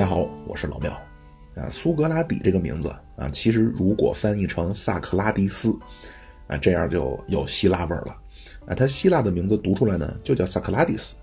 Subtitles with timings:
[0.00, 0.90] 大家好，我是老庙。
[1.54, 5.78] 啊，苏格拉底这个名字啊，其实如果翻译成萨克拉迪斯，
[6.46, 8.16] 啊，这样就有希腊味儿了。
[8.64, 11.16] 啊，他希腊的名字读出来呢，就叫萨克拉迪斯，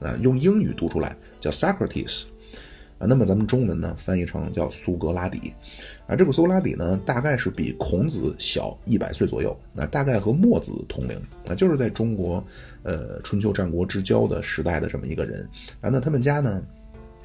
[0.00, 2.22] 啊，用英语读出来叫 Socrates。
[2.96, 5.52] 啊，那么咱们中文呢，翻译成叫苏格拉底。
[6.06, 12.42] 啊，这个苏格拉底呢，大概是比孔子小一百岁左右，那大概和墨子同龄，啊，就是在中国，
[12.82, 15.46] 呃，春秋战国之交的时代的这么一个人。
[15.82, 16.62] 啊，那他们家呢？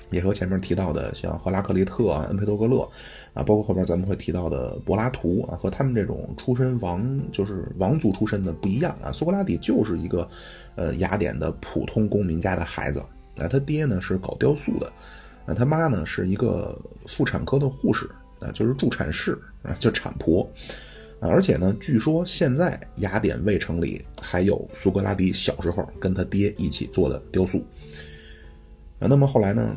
[0.09, 2.87] 也和前面提到的像赫拉克利特啊、恩培多格勒
[3.33, 9.11] 啊，包括后边咱们会提到的柏拉图啊，和他们这种出身王就是王族出身的不一样啊。
[9.11, 10.27] 苏格拉底就是一个
[10.75, 12.99] 呃雅典的普通公民家的孩子
[13.35, 14.91] 啊，他爹呢是搞雕塑的，
[15.45, 20.49] 啊他妈呢是一个妇产科的护士啊，就是助产士啊，叫产婆
[21.19, 21.27] 啊。
[21.27, 27.59] 而且呢，据说现在雅典卫城里还有苏格拉底小时候跟他爹一起做的雕塑
[28.99, 29.07] 啊。
[29.09, 29.75] 那么后来呢？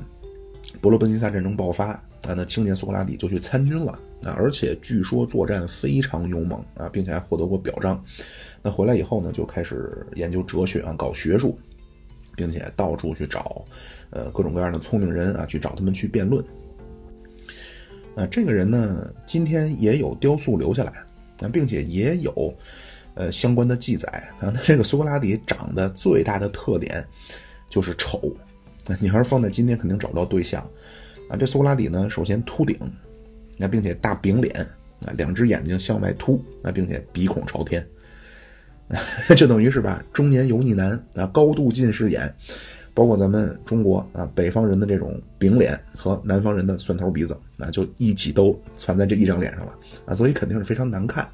[0.81, 3.93] 伯罗奔尼撒战争爆发啊，那青年苏格拉底就去参军了
[4.23, 8.03] 啊，而且据说作战非常勇猛啊，并且还获得过表彰。
[8.63, 11.59] 那回来以后呢，就开始研究哲学啊，搞学术，
[12.35, 13.63] 并且到处去找
[14.09, 16.43] 呃各种各样的聪明人啊，去找他们去辩论。
[18.15, 20.93] 啊，这个人呢，今天也有雕塑留下来
[21.41, 22.55] 啊，并且也有
[23.15, 24.09] 呃相关的记载
[24.41, 24.51] 啊。
[24.55, 27.07] 那这个苏格拉底长得最大的特点
[27.69, 28.35] 就是丑。
[28.99, 30.63] 你要是放在今天，肯定找不到对象，
[31.29, 32.77] 啊，这苏格拉底呢，首先秃顶，
[33.57, 34.55] 那并且大饼脸，
[35.07, 37.87] 啊，两只眼睛向外凸，啊，并且鼻孔朝天，
[39.37, 42.35] 就等于是吧，中年油腻男啊，高度近视眼，
[42.95, 49.73] 包括咱们中国啊，北方人的这种饼脸和南方人的蒜头鼻子，那就一起都攒在这一张脸上了，
[50.07, 51.29] 啊，所以肯定是非常难看。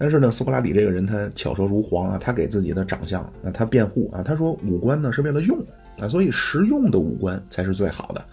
[0.00, 5.58] 但是呢，苏格拉底这个人他巧舌如簧啊，他给自己的长相啊，他辩护啊，他说五官呢是为了用。
[5.98, 8.24] 啊，所以实用的五官才是最好的，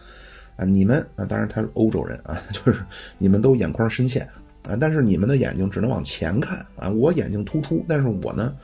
[0.56, 2.80] 啊，你们啊，当然他是欧洲人啊， 就是
[3.18, 4.28] 你们都眼眶深陷
[4.68, 8.56] 啊，但是你们的眼睛只能往前看啊，我眼睛突出，但是我呢，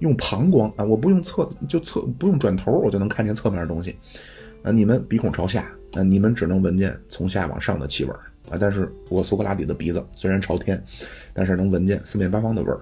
[0.00, 3.96] 用膀胱啊，我不用侧就侧不用转头，我就能看见侧面的东西，
[4.62, 8.10] 啊，你们鼻孔朝下啊，你们只能闻见从下往上的气味
[8.50, 10.82] 啊，但是我苏格拉底的鼻子虽然朝天，
[11.32, 12.80] 但是能闻见四面八方的味儿，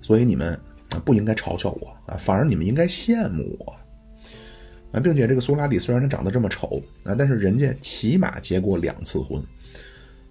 [0.00, 0.52] 所以你们
[0.90, 3.74] 啊不应该嘲笑我啊，反而你们应该羡慕我。
[4.92, 9.40] 啊，并且这个苏拉底虽然他长得这么丑啊，但是人家起码结过两次婚，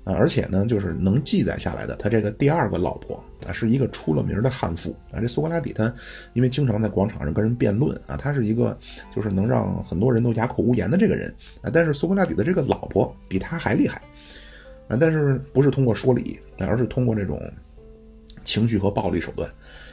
[0.04, 5.22] 啊，而且呢，就是能记载下来的，他这个第二个老婆啊，是一个出了名的悍妇啊。
[5.22, 5.94] 这苏格拉底他
[6.34, 8.78] 因为经常在广场上跟人辩论啊，他是一个
[9.16, 11.72] 就是能让很多人都哑口无言的这个人啊。
[11.74, 14.02] 但是苏格拉底的这个老婆比他还厉害
[14.90, 17.42] 啊，但是不是通过说理，而是通过这种
[18.44, 19.50] 情绪和暴力手段。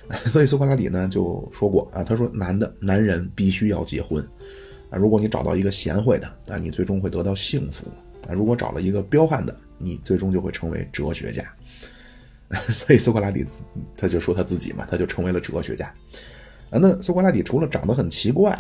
[0.27, 4.25] 所以苏格拉底呢就说过啊，他说男的男人必须要结婚
[4.89, 7.87] 啊，如果你找到一个贤惠的，那你最终会得到幸福
[8.29, 11.43] 啊；如果找了一个彪悍的，你最终就会成为哲学家。
[12.73, 13.45] 所以苏格拉底
[13.97, 15.93] 他就说他自己嘛，他就成为了哲学家
[16.71, 16.79] 啊。
[16.81, 18.57] 那苏格拉底除了长得很奇怪，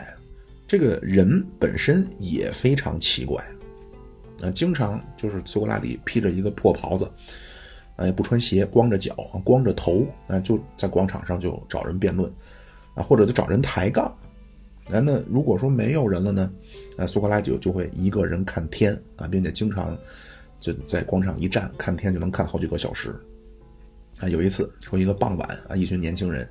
[0.67, 3.41] 这个人本身也非常奇怪
[4.43, 7.09] 啊，经常就是苏格拉底披着一个破袍子。
[7.97, 12.31] 哎，不穿鞋，光着脚，光着头，啊，就在广场上就找人辩论，
[12.95, 14.05] 啊，或者就找人抬杠，
[14.91, 16.53] 啊，那如果说没有人了呢，
[16.99, 19.97] 啊，苏格拉底就会一个人看天，啊，并且经常
[20.61, 23.19] 就在广场一站看天就能看好几个小时，
[24.21, 26.47] 啊，有一次说一个傍晚，啊，一群年轻人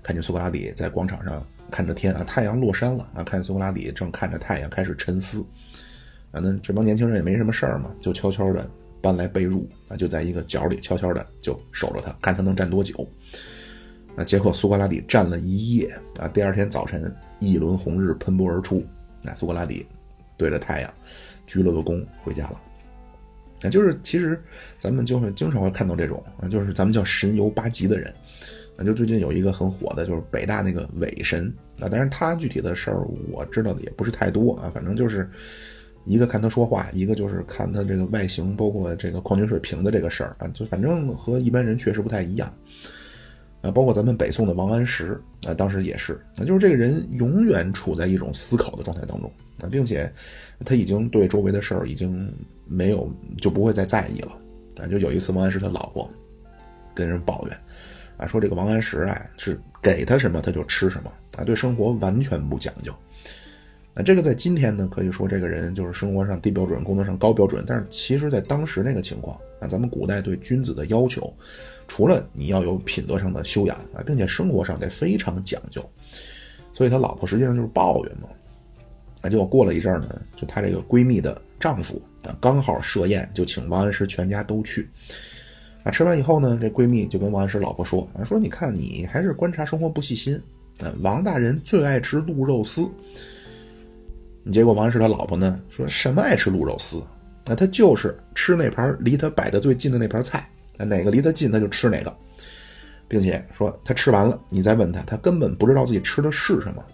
[0.00, 5.44] 看见苏格拉底在广场上看着天，啊，太阳落山了，啊，看见苏格拉底正看着太阳开始沉思，
[6.30, 8.70] 啊，那这帮年轻人也没什么事儿嘛，就悄悄的。
[9.04, 13.06] 搬来被褥啊，就在一个角里悄悄的就守着他，看他能站多久。
[14.16, 18.82] 啊，结果苏格拉底站了一夜啊，第二天早晨一轮红日喷薄而出，
[19.22, 19.84] 那苏格拉底
[20.38, 20.90] 对着太阳
[21.46, 22.58] 鞠了个躬回家了。
[23.62, 24.42] 啊，就是其实
[24.78, 28.10] 咱们就会经常会看到这种啊，就是咱们叫神游八极的人。
[28.78, 35.28] 啊，就最近有一个很火的，就是北大那个伪神啊，但是他具体的事儿我知道的也不是太多啊，反正就是。
[36.04, 42.52] 一个看他说话，一个就是看他这个外形，包括这个矿泉水瓶的这个事儿啊，就反正和一般人确实不太一样
[43.62, 43.70] 啊。
[43.70, 49.30] 包括咱们北宋的王安石啊，当时也是，那就是这个人永远处在一种思考的状态当中
[49.60, 50.12] 啊，并且
[50.64, 52.30] 他已经对周围的事儿已经
[52.66, 53.10] 没有
[53.40, 54.32] 就不会再在意了
[54.76, 54.86] 啊。
[54.86, 56.08] 就有一次，王安石他老婆
[56.94, 57.56] 跟人抱怨
[58.18, 62.92] 啊，说这个王安石啊是给他什么他就吃什么啊，对生活完全不讲究。
[63.96, 67.64] 那这个在今天呢，可以说这个人就是生活上低标准，工作上高标准。
[67.64, 71.32] 但是其实，在当时那个情况啊，咱们古代对君子的要求，
[71.86, 75.80] 除了你要有品德上的修养啊，并且生活上得非常讲究。
[76.72, 78.28] 所以他老婆实际上就是抱怨嘛。
[79.20, 84.88] 啊，结果过了一阵呢，就她这个闺蜜的丈夫啊，刚好设宴，就请王安石全家都去。
[85.84, 90.36] 啊，吃完以后呢，这闺蜜就跟王安石老婆说：“啊，说你看你还是观察生活不细心。
[91.00, 92.88] 王大人最爱吃鹿肉丝。
[94.52, 97.02] 结果王安石他老婆呢说什么爱吃鹿肉丝？
[97.46, 100.48] 那他就是吃那盘离他摆的最近的那盘菜，
[100.78, 102.14] 哪个离他近他就吃哪个，
[103.06, 106.84] 并且说他吃完了，你再问他，他根本不知道自己吃的是什么。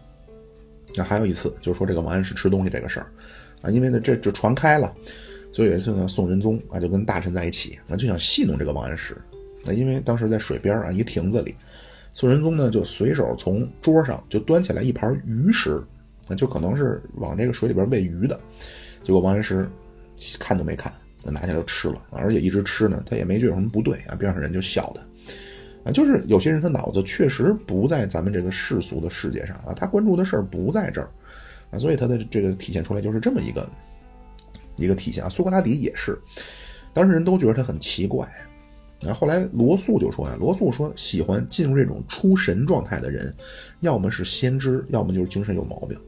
[0.96, 3.06] 那还有一次就是说这个王安石吃东西这个事儿，
[3.62, 4.92] 啊，因为呢这就传开了。”
[5.52, 9.16] 所以有一次呢，宋仁宗啊就跟大臣在一起，那就想戏弄这个王安石。
[9.64, 11.56] 那因为当时在水边啊一亭子里，
[12.12, 15.82] 宋仁宗呢就随手从桌上就端起来一盘鱼食，
[16.30, 18.38] 那就可能是往这个水里边喂鱼的。
[19.02, 19.68] 结果王安石
[20.38, 20.92] 看都没看，
[21.24, 24.14] 拿下就吃了，而且一直吃呢，他也没觉得有什么不对啊。
[24.14, 31.10] 边上人就笑他，啊，就是有些人他脑子确实不在咱们这个世俗的世界上啊，他关注的事儿不在这儿
[31.72, 33.68] 啊，所以他的这个体现出来就是这么一个。
[34.76, 36.18] 一个体现啊，苏格拉底也是，
[36.94, 38.26] 当时人都觉得他很奇怪，
[39.02, 43.34] 然后后来罗素就说啊，罗素说喜欢进入这种出神状态的人，
[43.80, 45.98] 要么是先知，要么就是精神有毛病，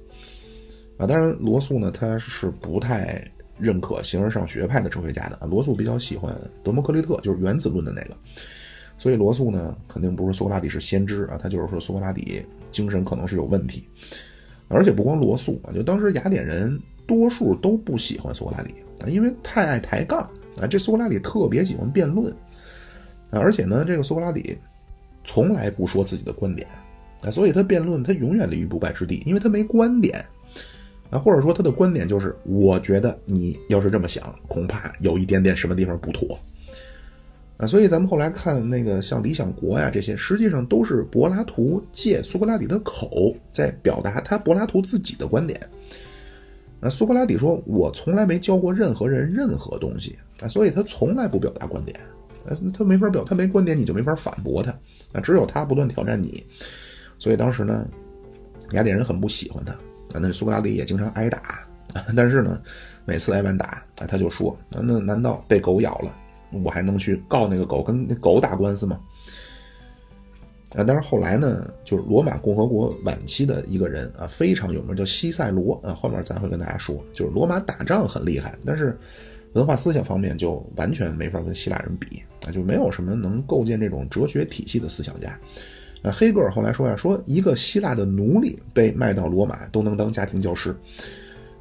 [0.97, 3.23] 啊，当然罗素呢他是不太
[3.59, 8.17] 认可形而上学派的哲学家的啊，罗素比较喜欢德谟克利特，就是原子论的那个，
[8.97, 13.89] 所以罗素呢肯定不是苏格拉底是先知啊，他就是说苏格拉底精神可能是有问题，
[14.69, 16.81] 而且不光罗素啊，就当时雅典人。
[17.05, 18.73] 多数都不喜欢苏格拉底
[19.05, 20.21] 啊，因为太爱抬杠
[20.57, 20.69] 啊。
[20.69, 22.33] 这苏格拉底特别喜欢辩论
[23.29, 24.57] 啊，而且呢，这个苏格拉底
[25.25, 26.67] 从来不说自己的观点
[27.21, 30.25] 啊，所以他辩论他永远立于不败之地，因为他没观点
[31.13, 36.39] 啊，或者说他的观点就是我觉得你要是这么想，恐怕有一点点什么地方不妥
[37.59, 37.67] 啊。
[37.67, 45.61] 所以咱们后来看那个像《理想国》呀这些，实际上都是柏拉图借苏格拉底的口在表达他柏拉图自己的观点。
[46.81, 51.95] 那苏格拉底说：“我从来没教过任何人任何东西啊，所以他从来不表达观点，
[52.47, 54.73] 呃，他没法表，他没观点，你就没法反驳他，
[55.13, 56.43] 啊，只有他不断挑战你，
[57.21, 57.87] 所以当时呢，
[58.73, 59.79] 雅典人很不喜欢他，
[60.13, 61.67] 啊，那苏格拉底也经常挨打，
[62.17, 62.61] 但是呢，
[63.05, 66.15] 每次挨完打，啊，他就说：那那难道被狗咬了，
[66.65, 69.01] 我还能去告那个狗，跟那狗打官司吗？”
[70.75, 75.93] 啊，但是后来呢，就是罗马共和国晚期的一个人啊，非常有名，叫西塞罗啊。
[75.93, 78.99] 后面咱会跟大家说，就是罗马打仗很厉害，但是
[79.53, 85.39] 文化思想方面就完全没法跟希腊人比啊，就没有什么能构建这种哲学体系的思想家。
[86.03, 90.77] 啊，黑格尔后来说呀，说一个希腊的奴隶被卖到罗马都能当家庭教师，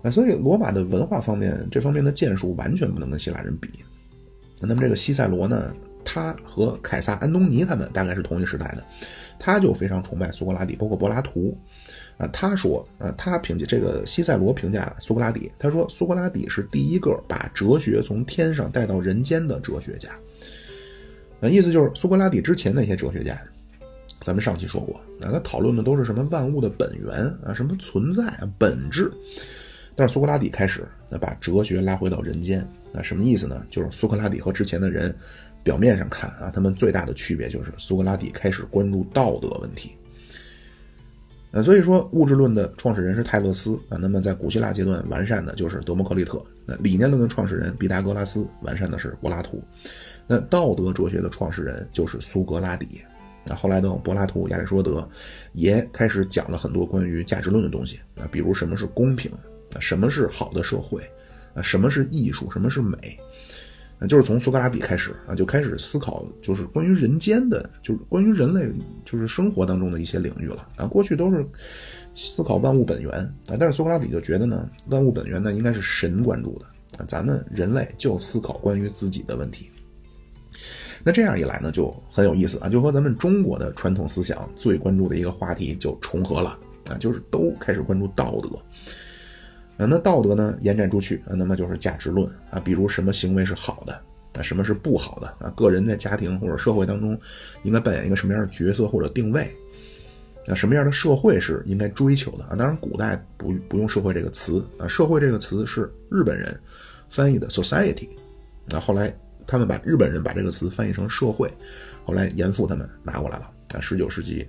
[0.02, 3.70] 啊，所以罗马的文化方面这方面的建树完全不能跟希腊人比。
[4.60, 5.74] 那么这个西塞罗呢？
[6.04, 8.84] 他和凯撒、安东尼他们大概是同一时代的，
[9.38, 11.56] 他就非常崇拜苏格拉底，包括柏拉图。
[12.18, 20.10] 啊，他说，啊，他评价这个西塞罗评价苏格拉底，他说苏格拉底是第一个把哲学从天上带到人间的哲学家。
[21.40, 23.40] 那意思就是苏格拉底之前那些哲学家，
[24.22, 29.12] 咱们上期说过，那他讨论的都是什么万物的本源啊，什么存在啊，本质。
[29.96, 33.66] 但是苏格拉底开始，那把哲学拉回到人间，那什么意思呢？
[33.70, 35.14] 就是苏格拉底和之前的人。
[35.64, 39.92] 表面上看啊，他们最大的区别就是苏格拉底开始关注道德问题。
[41.52, 46.44] 呃，所以说物质论的创始人是泰勒斯啊，那么在古希腊阶段完善的就是德谟克利特。
[46.66, 49.64] 那理念论的创始人毕达哥拉斯完善的是柏拉图。
[50.26, 53.04] 那道德哲学的创始人就是苏格拉底。
[53.46, 55.08] 那后来的柏拉图、亚里士多德
[55.54, 59.32] 也开始讲了很多关于价值论的东西啊，比如什么是公平
[59.74, 61.02] 啊，什么是好的社会
[61.54, 63.18] 啊，什么是艺术，什么是美。
[64.10, 68.68] 就是从苏格拉底开始啊，就开始思考，就是关于人间的，就是关于人类，
[69.06, 70.88] 就是生活当中的一些领域了啊。
[70.88, 71.46] 过去都是
[72.16, 73.12] 思考万物本源
[73.48, 76.66] 啊，但是苏格拉底就觉得呢，万物本源呢应该是神关注的
[76.98, 79.70] 啊，咱们人类就思考关于自己的问题。
[81.04, 86.58] 那这样一来呢，就很有意思啊，就和咱们中国的传统思想最关注的一个话题就重合了
[86.90, 88.50] 啊，就是都开始关注道德
[89.78, 89.88] 啊。
[89.88, 90.58] 那道德呢？
[90.62, 93.94] 延展出去啊，那么就是价值论啊，比如什么行为是好的
[94.34, 95.50] 啊，什么是不好的啊？
[95.56, 97.20] 个人在家庭或者社会当中
[97.64, 99.50] 应该扮演一个什么样的角色或者定位？
[100.48, 102.56] 那什么样的社会是应该追求的啊？
[102.56, 106.60] 当然，古代不不用“社会”这个词啊，“社会”这个词是日本人
[107.12, 108.10] 翻译的 “society”，
[108.66, 109.16] 那后来
[109.52, 111.52] 他们把日本人把这个词翻译成“社会”，
[112.06, 114.48] 后来严复他们拿过来了啊，十九世纪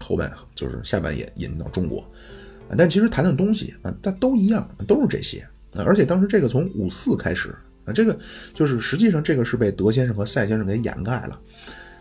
[0.00, 2.00] 后半就是下半叶引到中国。
[2.68, 5.38] 啊但其实谈的东西啊，但都一样，都是这些
[5.72, 5.84] 啊。
[5.86, 7.54] 而且当时这个从五四开始
[7.84, 8.18] 啊，这个
[8.52, 11.40] 就是实际上这个是被德先生和赛先生给掩盖了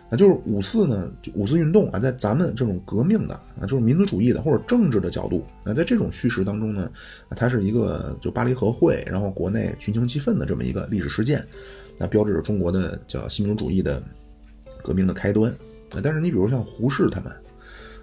[0.09, 6.91] 啊，就是五四呢，五四运动啊，在咱们这种革命的啊，就是民族主义的或者政治的角度啊，在这种叙事当中呢，
[7.35, 11.45] 它是一个就巴黎和会，然后国内群情激愤的这么一个历史事件，
[11.97, 14.01] 那标志着中国的叫新民主主义的
[14.83, 15.51] 革命的开端。
[15.91, 17.31] 啊，但是你比如像胡适他们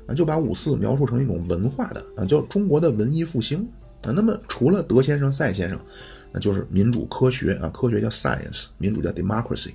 [0.07, 3.69] 啊，就把五四描述成一种文化的啊，叫中国的文艺复兴
[4.03, 4.13] 啊。
[4.15, 5.79] 那么除了德先生、赛先生，
[6.31, 9.71] 那就是民主科学啊，科学叫 science，民主叫 democracy。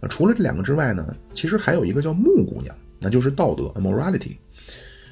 [0.00, 4.36] 啊除了这两个之外呢，其实还有一个叫木姑娘，那就是道德 morality。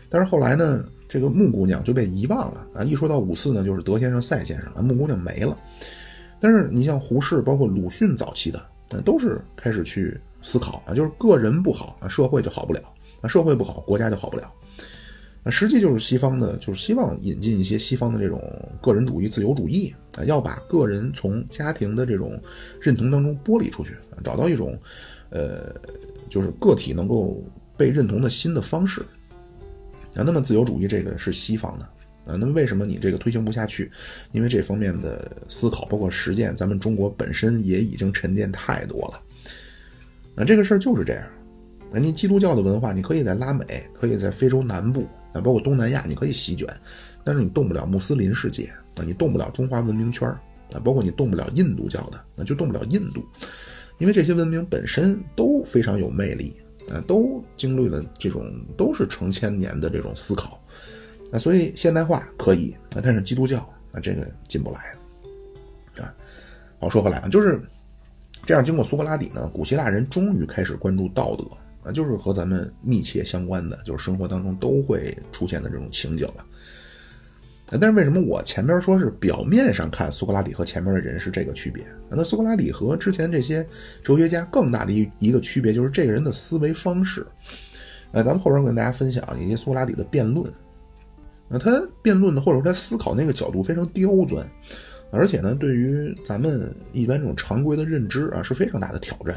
[0.08, 2.82] 但是后来呢，这个木姑娘就被遗忘了啊。
[2.84, 5.54] 一说到五四呢，就是德先生、赛先生啊，木姑娘没了。
[6.40, 12.80] 但是你像胡适，包括鲁迅早期的，那都是开始去思考啊，就是个人不好啊，社会就好不了
[13.21, 14.52] 啊，社会不好，国家就好不了。
[15.45, 18.42] 那实际就是西方的，就是希望引进一些西方的这种
[18.83, 22.38] 个人主义、自由主义啊，要把个人从家庭的这种
[22.80, 24.78] 认同当中剥离出去，找到一种，
[25.30, 25.73] 呃，
[26.28, 27.42] 就是个体能够
[27.76, 29.00] 被认同的新的方式
[30.14, 30.23] 啊。
[30.26, 31.88] 那么自由主义这个是西方的
[32.28, 33.90] 啊，那么为什么你这个推行不下去？
[34.32, 39.20] 因为这方面的思考包括实践，咱们中国本身也已经沉淀太多了。
[40.35, 41.25] 那这个事儿就是这样。
[41.90, 45.08] 那你基督教的文化，你可以在拉美，可以在非洲南部。
[45.35, 46.66] 啊，包括东南亚，你可以席卷，
[47.23, 48.64] 但是你动不了穆斯林世界
[48.97, 50.26] 啊，你动不了中华文明圈
[50.73, 53.23] 啊，包括你动不了印度教的，那就动不了印度，
[53.99, 56.56] 因为这些文明本身都非常有魅力
[56.90, 60.58] 啊，都经历了这种都是成千年的这种思考
[61.32, 63.58] 啊，所以现代化可以啊，但是基督教
[63.92, 64.80] 啊这个进不来
[66.02, 66.14] 啊。
[66.80, 67.61] 好，说回来啊，就是
[68.47, 71.44] 这样，经过苏格拉底呢，古希腊人终于开始关注道德。
[71.85, 76.44] 啊，就是和咱们密切相关的，就是生活当中都会出现的这种情景了。
[77.70, 81.87] 但是为什么我前边说是表面上看苏格拉底和前面的人是这个区别？
[82.11, 83.64] 那苏格拉底和之前这些
[84.02, 87.25] 哲学家更大的一一个区别就是这个人的思维方式。
[88.11, 90.52] 呃，咱们后边跟大家分享一些苏格拉底的辩论。
[91.48, 94.46] 那他辩论的或者说他思考那个角度非常刁钻，
[95.10, 99.34] 而且呢，对于咱们一般这种常规的认知啊是非常大的挑战。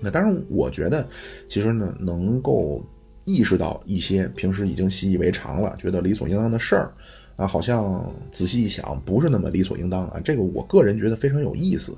[0.00, 1.06] 那当然，我觉得，
[1.48, 2.84] 其实呢，能够
[3.24, 6.92] 意识到一些平时已经习以为常了、觉得理所应当的事儿，
[7.36, 10.20] 啊，好像仔细一想，不是那么理所应当啊。
[10.24, 11.94] 这个我个人觉得非常有意思。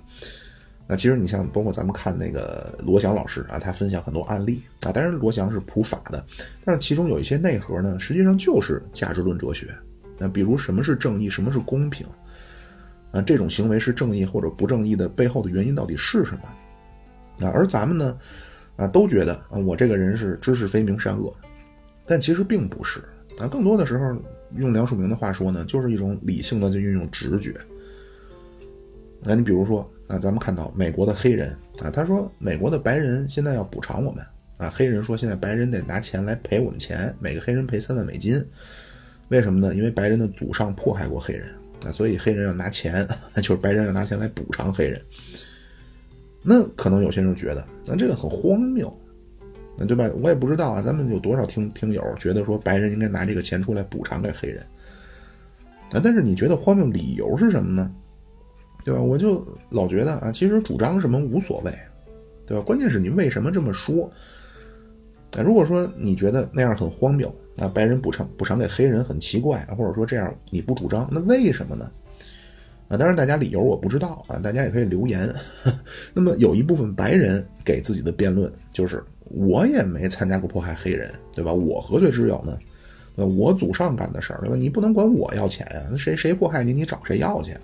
[0.87, 6.25] 那其实你像包括咱们看那个罗翔老师啊，他分享很多案例啊，当然罗翔是普法的，
[6.65, 9.75] 但是其中有一些内核呢，实际上就是价值论哲学。
[10.19, 12.07] 那比如什么是正义，什么是公平，
[13.13, 17.47] 啊，这种行为是正义或者不正义的背后的原因到底是什么？
[17.47, 18.17] 啊，而咱们呢，
[18.77, 21.35] 啊，都觉得啊，我这个人是知识非明善恶，
[22.07, 23.01] 但其实并不是
[23.39, 23.49] 啊。
[23.49, 24.15] 更多的时候，
[24.57, 27.55] 用梁漱溟的话说呢，就是一种理性的就运用直觉。
[29.21, 34.25] 那你比如说啊，咱们看到美国的黑人啊，他说美国的白人现在要补偿我们
[34.59, 38.45] 啊，黑人说现在白人得拿钱来赔我们钱，每个黑人赔三万美金，
[39.29, 39.75] 为什么呢？
[39.75, 41.49] 因为白人的祖上迫害过黑人
[41.85, 43.07] 啊，所以黑人要拿钱，
[43.37, 45.01] 就是白人要拿钱来补偿黑人。
[46.43, 48.95] 那可能有些人觉得，那这个很荒谬，
[49.79, 50.09] 那对吧？
[50.23, 50.83] 我也不知道啊。
[50.83, 54.63] 咱们有多少听听友觉得说白人应该拿这个钱出来补偿给黑人？
[55.91, 57.91] 啊，但是你觉得荒谬理由是什么呢？
[58.85, 59.01] 对吧？
[59.01, 61.73] 我就老觉得啊，其实主张什么无所谓，
[62.47, 62.63] 对吧？
[62.63, 64.11] 关键是你为什么这么说？
[65.33, 71.91] 啊，如果说你觉得那样很荒谬，啊，白人补偿补偿给黑人很奇怪，或者说这样你不主张，那为什么呢？
[72.89, 75.35] 啊，当然，大家理由我不知道啊，大家也可以留言。
[76.13, 81.51] 那么有一部分白人给自己的辩论就是：我也没参加过迫害黑人，对吧？
[81.53, 82.59] 我何罪之有呢？
[83.17, 84.57] 我祖上干的事儿，对吧？
[84.57, 85.89] 你不能管我要钱呀？
[85.91, 87.57] 那谁谁迫害你，你找谁要去？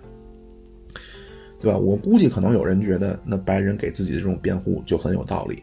[1.60, 1.78] 对吧？
[1.78, 5.62] 我估计可能有人觉得，那白人给自己的这种辩护就很有道理。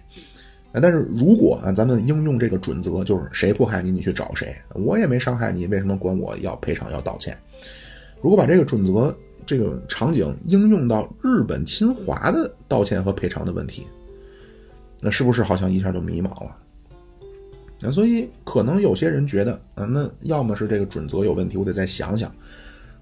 [0.73, 4.55] 但是如果啊，咱们应用这个准则，就是谁迫害你，你去找谁？
[4.73, 7.37] 我也没伤害你，为什么管我要赔偿要道歉？
[8.21, 9.15] 如果把这个准则。
[9.45, 13.87] 这个场景应用到日本侵华的道歉和赔偿的问题，
[14.99, 16.53] 那是不是好像一下就迷茫了？
[17.79, 22.29] 那所以可能有些人觉得啊，那要么是这个准则有问题，我得再想想。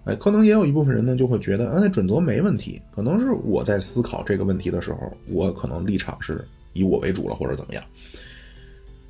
[0.06, 7.84] 哎，可能也有一部分人呢就会觉得啊，那准则没问题，可能是我在思考这个问题的时候，我可能立场是以我为主了，或者怎么样。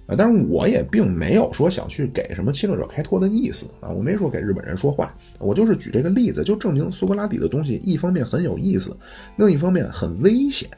[0.08, 8.96] 啊，但是我也并没有说想去给什么侵略者开脱的意思啊，我没说给日本人说话，我就是举这个例子，就证明苏格拉底的东西一方面很有意思，
[9.36, 10.70] 另一方面很危险。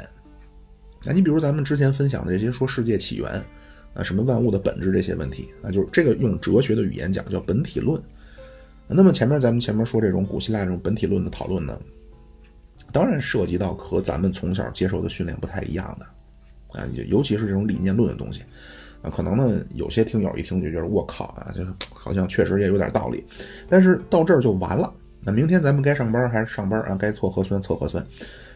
[1.05, 3.29] 那你比如咱们之前分享的这些说世界起源
[3.93, 8.01] 啊，什么万物的本质这些问题啊，就是这个用哲学的语言讲叫本体论。
[8.87, 11.79] 那么前面咱们前面说这种古希腊这种本体论的讨论呢，
[12.91, 16.05] 当然涉及到和咱们从小接受的训练不太一样的。
[16.79, 18.41] 啊，尤其是这种理念论的东西
[19.01, 23.23] 啊，可能呢有些听友一听就觉得我靠啊，就好像确实也有点道理，
[23.69, 24.93] 但是到这儿就完了。
[25.21, 26.95] 那明天咱们该上班还是上班啊？
[26.95, 28.05] 该测核酸测核酸。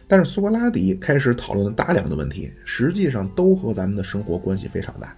[0.08, 5.16] 但是苏格拉底开始讨论的大量的问题，实际上都和咱们的生活关系非常大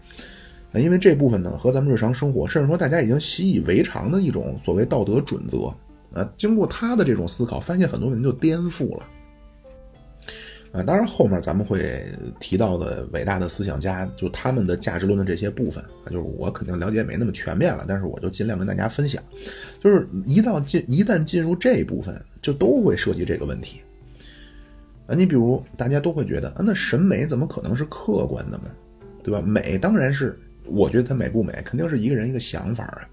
[0.80, 5.72] 因为这部分呢和咱们日常生活，甚至说大家已经习以为常的一种所谓道德准则
[6.12, 9.04] 啊，经过他的这种思考，发现很多问题就颠覆了。
[10.72, 12.04] 啊，当然后面咱们会
[12.40, 19.22] 提到的伟大的思想家，就他们的价值论的这些部分啊，就是我肯定了解没那么全面了，但是我就尽量跟大家分享。
[19.80, 23.80] 就是一到进一旦进入这一部分，就都会涉及这个问题。
[25.06, 28.64] 啊，你比如大家都会觉得啊，那审美怎么可能是客观的呢？
[29.22, 29.40] 对吧？
[29.40, 33.08] 美当然是，我觉得它美不美，肯定是一个人一个想法啊，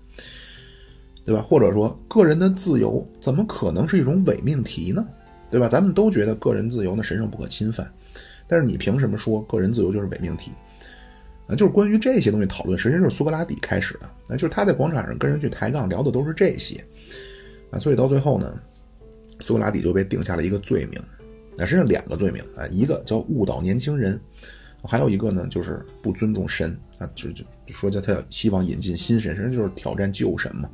[1.26, 1.42] 对吧？
[1.42, 5.06] 或者说个人的自由怎么可能是一种伪命题呢？
[5.50, 5.68] 对吧？
[5.68, 7.92] 咱们都觉得个人自由呢神圣不可侵犯，
[8.48, 10.52] 但是你凭什么说个人自由就是伪命题？
[11.48, 14.10] 啊，就是关于这些东西讨论，实际上就是苏格拉底开始的。
[14.30, 16.82] 那就是他在广场上跟人去抬杠，聊的都是这些。
[17.70, 18.58] 啊，所以到最后呢，
[19.42, 21.02] 苏格拉底就被定下了一个罪名。
[21.58, 24.18] 那实际上两个罪名啊，一个叫误导年轻人，
[24.84, 30.70] 还有一个呢就是不尊重神啊，就就说叫他要希望引进新神，实际上就是挑战旧神嘛。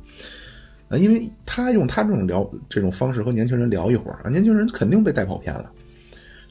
[0.88, 5.70] 啊，因为他用他这种聊这种方式和年轻人聊一会儿啊，年轻人肯定被带跑偏了，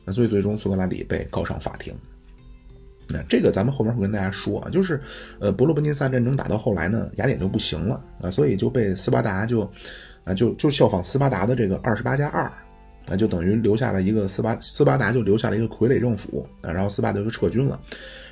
[0.06, 1.92] 那所以最终苏格拉底被告上法庭。
[3.10, 5.02] 那这个咱们后面会跟大家说啊，就是
[5.40, 9.62] 呃伯罗奔尼撒战争打到后来呢，雅典就不行了啊，所以就被斯巴达就
[10.24, 12.52] 啊就就效仿斯巴达的这个二十八加二，
[13.08, 17.80] 那就等于留下了一个斯巴斯巴达就留下了一个傀儡政府啊，然后斯巴达就撤军了。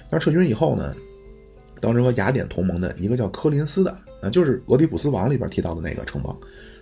[0.09, 0.93] 那撤军以后呢，
[1.79, 3.97] 当时和雅典同盟的一个叫科林斯的。
[4.21, 6.35] 啊，就是《俄狄浦斯王》里边提到的那个城邦，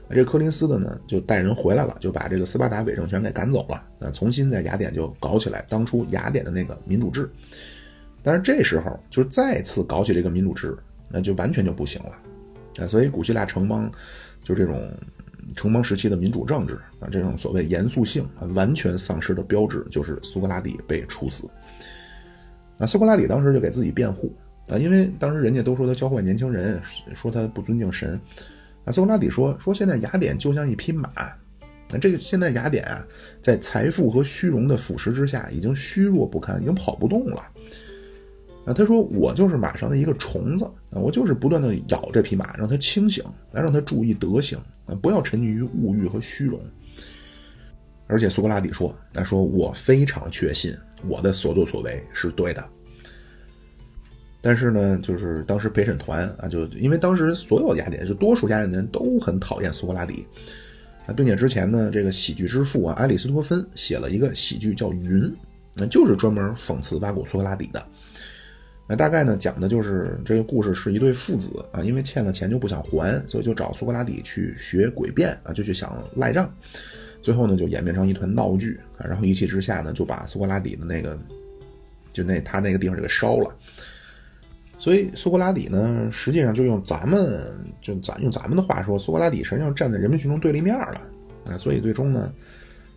[0.10, 7.30] 这个柯林斯的呢，就带人回来了，就把这个斯巴达伪政权给赶走了，啊，重新在雅典就搞起来当初雅典的那个民主制。
[8.22, 10.78] 但是这时候就再次搞起这个民主制，
[11.10, 13.92] 那就完全就不行了，啊，所以古希腊城邦
[14.44, 14.90] 就这种
[15.56, 21.48] 城邦时期的民主政治啊，这种所谓严肃性，完全丧失的标志就是苏格拉底被处死。
[22.78, 24.34] 那苏格拉底当时就给自己辩护。
[24.70, 26.82] 啊，因为当时人家都说他教坏年轻人，
[27.14, 28.18] 说他不尊敬神。
[28.86, 31.10] 啊，苏格拉底说说现在雅典就像一匹马，
[31.92, 33.06] 那这个现在雅典啊，
[33.42, 37.44] 在财富和虚荣的腐蚀之下，已经虚弱不堪，已经跑不动了。
[38.66, 46.60] 啊，他说我就是马上的一个虫子，啊，我就是不断的咬这匹马，让它清醒，来让它注意德行，啊，不要沉溺于物欲和虚荣。
[48.08, 50.74] 而且苏格拉底说，他说我非常确信
[51.08, 52.64] 我的所作所为是对的。
[54.42, 60.26] 但是呢，就是当时陪审团啊，就因为当时所有雅典，就多数雅典人都很讨厌苏格拉底
[61.08, 65.22] 啊，并且之前呢，这个喜剧之父啊，埃里斯托芬写了一个喜剧叫《云》，
[65.76, 67.84] 那就是专门讽刺挖苦苏格拉底的。
[68.86, 76.54] 那大概呢，讲的就是这个故事是一对父子啊，因为欠了钱就不想还，所以就找苏格拉底去学诡辩啊，就去想赖账，
[77.22, 81.18] 最后呢，就演变成一团闹剧啊，然后一气之下呢，就把苏格拉底的那个，
[82.12, 83.56] 就那他那个地方就给烧了。
[84.78, 87.40] 所以苏格拉底呢，实际上就用咱们
[87.82, 90.94] 就咱用咱们的话说，苏格拉底实际上站在人民群众对立面了
[91.46, 91.58] 啊。
[91.58, 92.34] 所以最终呢，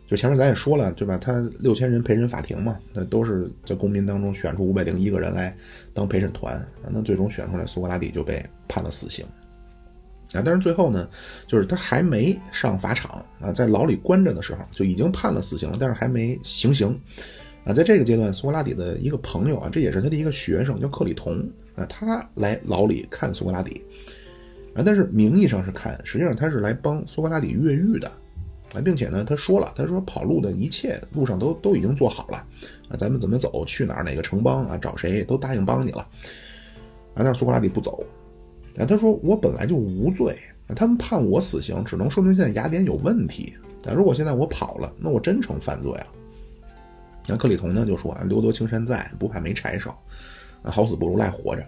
[0.07, 1.19] 就前面咱也说了，对吧？
[1.19, 5.55] 他六千人陪审法庭嘛，那都是在公民当中选出五百零一个人来
[5.92, 6.64] 当陪审团。
[6.88, 9.27] 那最终选出来，苏格拉底就被判了死刑
[10.33, 10.42] 啊。
[10.45, 11.09] 但是最后呢，
[11.47, 16.99] 就是他还没上法场啊，在牢里关着的时候就已经判了死刑了，但是还没行刑
[17.64, 17.73] 啊。
[17.73, 21.47] 在这个阶段，苏格拉底的一个朋友啊，这也是他的一个学生，叫克里同。
[21.75, 23.83] 啊，他来牢里看苏格拉底，
[24.75, 28.11] 啊，但是名义上是看，实际上他是来帮苏格拉底越狱的，
[28.83, 32.39] 并且呢，他说了，他说跑路的一切路上都都已经做好了，
[32.89, 38.03] 啊，咱们怎么走，去哪儿，哪个城邦啊，找谁都答应帮你了，啊，但是苏格拉底不走，
[38.79, 43.55] 啊，他说我本来就无罪，啊，他们判我死刑，只能说明现在雅典有问题，
[43.87, 46.07] 啊，如果现在我跑了，那我真成犯罪了，
[47.27, 49.91] 那克里同呢就说啊，留得青山在，不怕没柴烧。
[50.62, 51.65] 啊好死不如赖活着，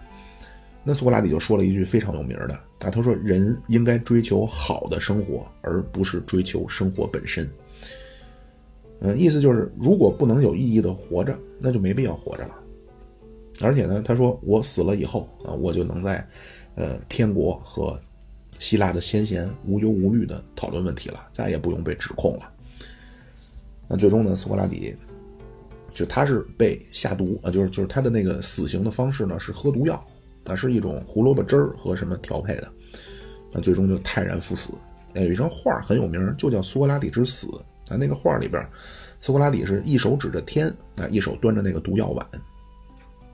[0.83, 7.47] 那苏格拉底就说了一句非常有名的啊，他说：“人应该追求好的生活，而不是追求生活本身。”
[9.01, 12.55] 嗯，意思就是，如果不能有意义的活着，那就没必要活着了。
[13.61, 16.25] 而且呢，他说：“我死了以后啊，我就能在
[16.75, 17.99] 呃天国和
[18.57, 22.49] 希腊的先贤无忧无虑的讨论问题了，再也不用被指控了。”
[23.87, 24.95] 那最终呢，苏格拉底。
[25.91, 30.01] 就他是被下毒啊，就是就是他的那个死刑的方式呢是喝毒药，
[30.45, 32.71] 啊是一种胡萝卜汁儿和什么调配的，
[33.51, 34.73] 那最终就泰然赴死。
[35.13, 37.47] 哎，有一张画很有名，就叫《苏格拉底之死》
[37.91, 37.97] 啊。
[37.97, 38.63] 那个画里边，
[39.21, 42.27] 苏格拉底是一手指着天啊，一手端着那个毒药碗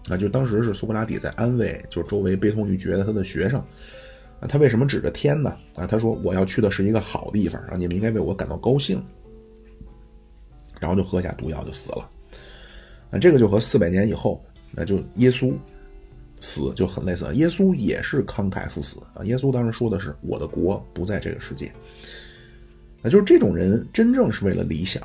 [0.10, 3.60] 啊，就当时是苏格拉底在安慰，就是周围悲痛欲绝的他的学生。
[4.40, 5.56] 啊，他为什么指着天呢？
[5.76, 9.02] 啊，他说我要去的是一个好地方，啊，你们应该为我感到高兴。
[10.78, 12.10] 然后就喝下毒药就死了。
[13.12, 15.54] 啊，这个就和四百年以后，那就耶稣
[16.40, 17.26] 死就很类似。
[17.34, 19.24] 耶稣也是慷慨赴死啊。
[19.24, 21.72] 耶稣当时说的是我的国不在这个世界。
[23.02, 25.02] 那就是这种人真正是为了理想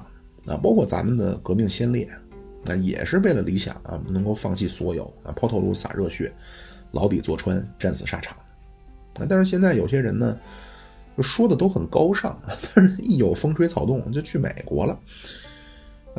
[0.46, 2.08] 啊，包括咱们的革命先烈，
[2.64, 6.32] 那也是为了理想啊，能够放弃所有啊，抛头颅洒热血，
[6.92, 8.34] 牢底坐穿，战死沙场。
[9.18, 10.38] 啊，但是现在有些人呢，
[11.14, 12.40] 就说的都很高尚，
[12.74, 14.98] 但是一有风吹草动就去美国了。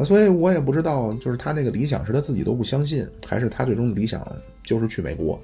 [0.03, 4.25] 所以我也不知道，就是他那个理想是他自己都不相信，还是他最终的理想
[4.63, 5.39] 就是去美国。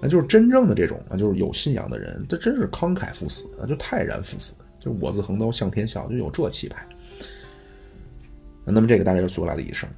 [0.00, 4.52] 那就是真正的这种啊，就是有信仰的人，他真是慷慨赴死啊，就泰然赴死。
[4.78, 6.84] 就我自横刀向天笑，就有这气派。
[8.64, 9.88] 那么这个大概就是苏格拉底一生。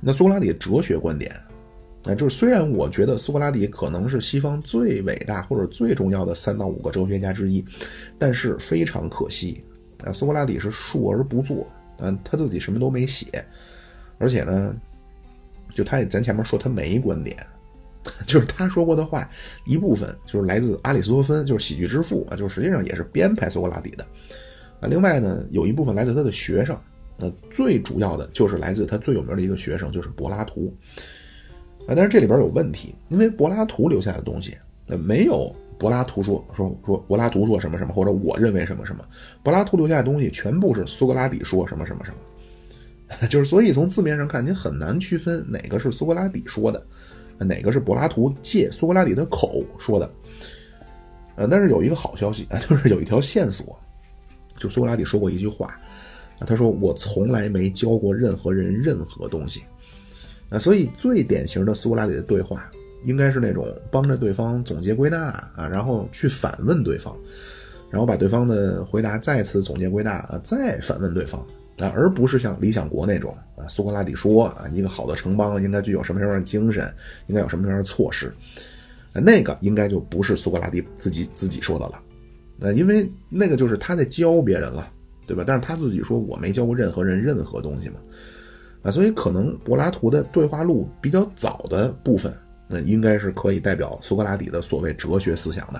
[0.00, 1.34] 那苏格拉底哲学观点，
[2.04, 7.64] 啊，就是虽然我觉得苏格拉底可能是西方最伟大或者最重要的三到五个哲学家之一，
[8.18, 9.62] 但是非常可惜，
[10.04, 11.66] 啊，苏格拉底是述而不作，
[11.98, 13.26] 嗯，他自己什么都没写，
[14.18, 14.74] 而且呢，
[15.70, 17.36] 就他也咱前面说他没观点。
[18.26, 19.28] 就是他说过的话，
[19.66, 24.06] 一部分就是来自阿里斯托芬，就是喜剧之父啊，就实际上也是编排苏格拉底的
[24.80, 24.88] 啊。
[24.88, 26.78] 另外呢，有一部分来自他的学生，
[27.18, 30.74] 那最主要的就是来自他最有名的一个学生，就是柏拉图
[31.86, 31.88] 啊。
[31.88, 34.56] 但是这里边有问题，因为柏拉图留下的东西，
[34.88, 39.04] 那没有柏拉图说说说柏拉图说什么什么，或者我认为什么什么，
[39.42, 42.10] 柏拉图留下的东西全部是苏格拉底说什么什么什
[43.20, 46.84] 么， 就是所以从字面上看，你很难区分哪个是苏格拉底说的。
[47.40, 50.10] 哪个是柏拉图借苏格拉底的口说的？
[51.36, 53.78] 呃，但是有一个好消息啊， 就是有一条线索，
[54.56, 55.80] 就苏格拉底说过一句话，
[56.40, 59.62] 他说我从来没教过任何人任何东西
[60.48, 62.68] 啊，所以最典型的苏格拉底的对话
[63.04, 67.16] 应该是那种帮着对方总结归纳啊，然后去反问对方，
[67.90, 71.44] 然后把对方的回答再次总结归纳啊，再反问对方。
[71.78, 76.92] 啊，而不是像《理想国》那种啊，苏格拉底说啊，一个好的城邦应该具有什么样的精神，
[77.28, 78.34] 应该有什么样的措施，
[79.12, 82.00] 啊，那个应该就不是苏格拉底自己自己说的了，
[82.56, 84.90] 那因为那个就是他在教别人了，
[85.24, 85.44] 对吧？
[85.46, 88.00] 但是他自己说我没教过任何人任何东西嘛，
[88.82, 92.36] 啊，所以可能柏拉图的对话录比较早的部分，
[92.68, 95.78] 那应该是可以代表苏格拉底的所谓哲学思想的，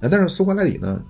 [0.00, 1.02] 啊，但是苏格拉底呢，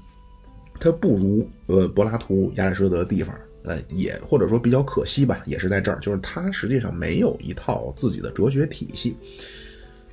[0.80, 3.38] 他不如呃柏拉图、亚里士多德的地方。
[3.64, 9.14] 呃，也或者说比较可惜吧，也是在这儿，就是他实际上没有一套自己的哲学体系。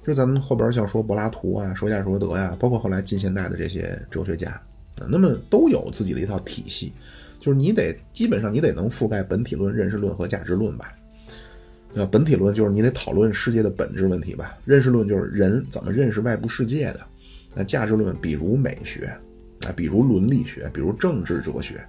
[0.05, 4.59] 就咱们后边像说柏拉图啊，说亚里士多德呀，包括后来近现代的这些哲学家，
[5.07, 6.91] 那么都有自己的一套体系。
[7.39, 10.93] 就是你得基本上你得能覆盖本体论、认识论和价值论吧。
[11.97, 16.99] 那本体论就是你得讨论世界的本质问题吧，认识论就是人怎么认识外部世界的。
[17.53, 19.05] 那价值论比如美学
[19.65, 21.81] 啊，比如伦理学，比如政治哲学。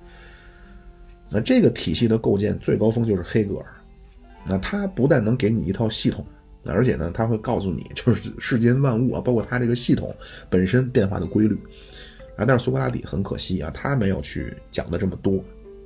[1.28, 3.66] 那这个体系的构建最高峰就是黑格尔，
[4.46, 6.24] 那他不但能给你一套系统，
[6.66, 10.14] 而且呢，他会告诉你就是世间万物啊，包括他这个系统
[10.48, 11.58] 本身变化的规律
[12.36, 12.44] 啊。
[12.46, 15.42] 但是苏格拉底很可惜啊，他没有去讲的这么多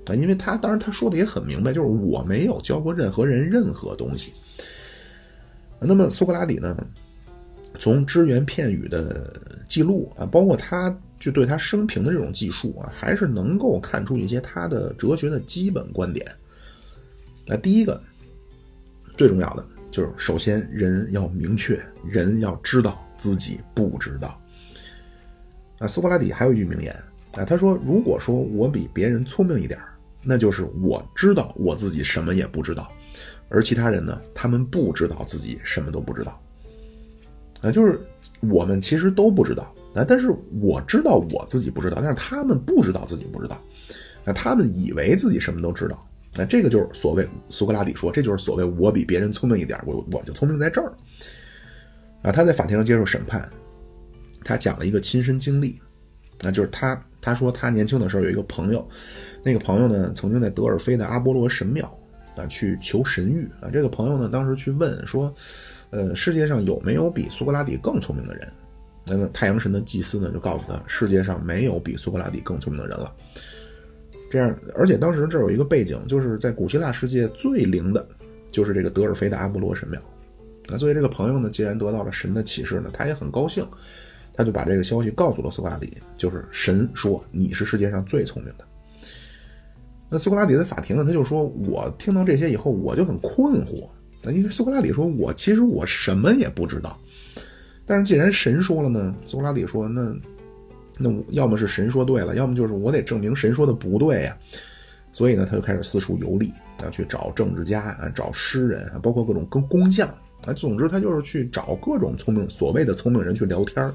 [0.06, 4.32] 啊，因为他当然他说的也很明白，就是我没有教过任何人任何东西。
[5.78, 6.76] 那么苏格拉底呢，
[7.78, 9.32] 从只言片语的
[9.68, 10.96] 记录啊，包括他。
[11.20, 16.26] 就对他生平的这种记述啊，还是能够看出一些他的哲学的基本观点。
[17.46, 18.02] 那第一个
[19.18, 24.40] 最重要的就是，首先人要明确，人要知道自己不知道。
[25.78, 26.98] 啊，苏格拉底还有一句名言
[27.36, 29.78] 啊，他说：“如果说我比别人聪明一点
[30.22, 32.90] 那就是我知道我自己什么也不知道，
[33.48, 36.40] 而其他人呢，他们不知道自己什么都不知道。
[37.60, 37.98] 啊，就是
[38.40, 40.04] 我们其实都不知道。”啊！
[40.06, 43.60] 但是我知道我自己不知道，但是他们不知道自己不知道，
[44.24, 50.92] 啊，他们以为自己什么都知道，那这个就是所谓苏格拉底说，这就是所谓我比别人聪明一点，我我就聪明在这儿。
[52.22, 53.50] 啊，他在法庭上接受审判，
[54.44, 55.80] 他讲了一个亲身经历，
[56.40, 58.86] 那就是他他说他年轻的时候有一个朋友，
[59.42, 61.84] 那个朋友呢曾经在德尔菲的阿波罗神庙
[62.36, 65.32] 啊去求神谕啊，这个朋友呢当时去问说，
[65.90, 68.48] 呃，世界上有没有比苏格拉底更聪明的人？
[69.06, 73.12] 那个太阳神的祭司呢，就告诉他，世界上没有比苏格拉底更聪明的人了。
[74.30, 78.06] 这样，而且当时这有一个背景，就是在古希腊世界最灵的，
[78.52, 80.00] 就是这个德尔菲的阿波罗神庙。
[80.68, 83.66] 那作为这个朋友呢，既然得到了神的启示呢，他也很高兴，
[84.40, 88.64] 他就把这个消息告诉了苏格拉底，就是神说你是世界上最聪明的。
[90.08, 93.86] 那苏格拉底在法庭上他就说，我听到这些以后，我就很困惑
[94.22, 96.98] 那因为苏格拉底说：“我其实我什么也不知道。”
[97.84, 100.16] 但是既然神说了呢，苏格拉底说：“那
[100.98, 104.34] 那要么是神说对了，要么就是我得证明神说的不对呀。”
[105.12, 110.08] 所以呢，他就开始四处游历啊，去找政治家啊，找诗人啊，包括各种工工匠
[110.44, 110.52] 啊。
[110.52, 113.92] 总之，他就是去找各种聪明所谓的聪明人去聊天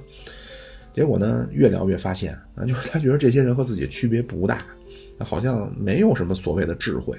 [0.93, 4.65] 结果呢，越聊越发现啊，就是他觉得这些人和自己区别不大，
[5.19, 7.17] 好像没有什么所谓的智慧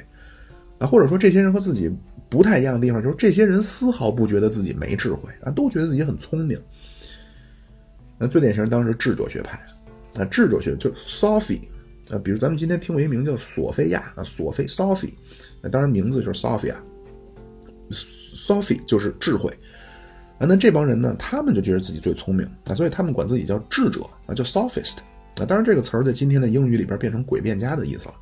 [0.78, 1.90] 啊，或者说这些人和自己
[2.28, 6.58] 不太一样的地方，就是这些人丝毫不觉得自己没智慧啊，都觉得自己很聪明。
[8.18, 9.60] 那最典型当时智者学派
[10.14, 11.60] 啊，智者学就 Sophie。
[12.08, 15.12] 啊，比如咱们今天听过一名叫索菲亚啊，索菲 Sophie，
[15.60, 16.76] 那当然名字就是 Sophia
[18.36, 19.50] Sophie 就是智慧
[20.38, 20.46] 啊。
[20.46, 24.98] 那这帮人呢，他们就觉得自己最聪明啊，所以他们管自己叫智者啊，叫 Sophist
[25.38, 25.44] 啊。
[25.44, 28.14] 当然这个词儿在今天的英语里边变成诡辩家的意思了。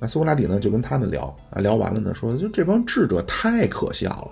[0.00, 4.30] 那苏格拉底呢就跟他们聊啊，聊完了呢说，就这帮智者太可笑了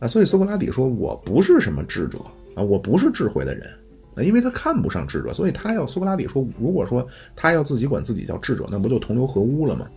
[0.00, 0.08] 啊。
[0.08, 2.18] 所以苏格拉底说，我不是什么智者
[2.54, 3.68] 啊，我不是智慧的人
[4.14, 4.22] 啊。
[4.22, 9.88] 因为他看不上智者，所以他要苏格拉底说，如果说他要自己管自己叫智者，那不就同流合污了吗？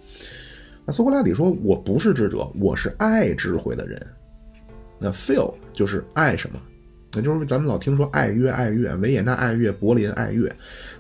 [0.86, 4.02] 那苏格拉底说，我不是智者，我是爱智慧的人。
[5.00, 6.60] 那 feel 就是爱什么？
[7.14, 10.50] 那就是咱们老听说爱乐爱乐，维也纳爱乐，柏林爱乐。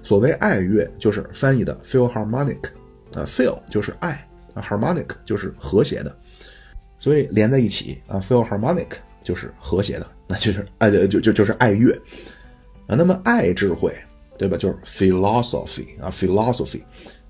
[0.04, 2.63] 所谓爱乐，就是翻译的 philharmonic，
[3.13, 6.15] 啊，feel 就是爱，啊，harmonic 就是和谐的，
[7.00, 8.88] 所以连在一起啊，philharmonic
[9.22, 11.94] 就是和谐的，那就是爱的就就就是爱乐。
[12.88, 13.96] 啊，那么爱智慧，
[14.38, 14.58] 对吧？
[14.58, 16.82] 就是 philosophy 啊，philosophy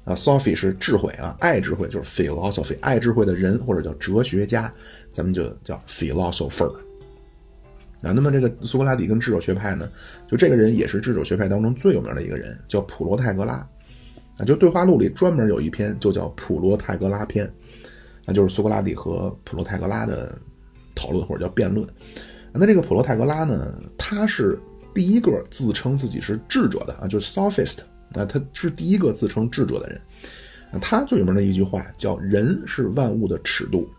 [0.03, 4.73] 啊，Sophie 是智慧啊，爱智慧就是 philosophy，爱智慧的人或者叫哲学家，
[5.11, 6.73] 咱们就叫 philosopher
[8.01, 8.11] 啊。
[8.11, 9.87] 那么这个苏格拉底跟智者学派呢，
[10.27, 13.67] 就这个人也是智者学派当中最有名的一个人，叫普罗泰戈拉
[14.37, 14.45] 啊。
[14.45, 17.47] 就对话录里专门有一篇就叫普罗泰戈拉篇，
[18.25, 20.35] 那就是苏格拉底和普罗泰戈拉的
[20.95, 21.87] 讨论或者叫辩论。
[22.51, 24.59] 那这个普罗泰戈拉呢，他是。
[24.93, 27.77] 第一个自称自己是智者的啊，就是 sophist
[28.13, 29.99] 啊，他是第一个自称智者的人。
[30.79, 33.89] 他最有名的一句话叫“人是万物的尺度”。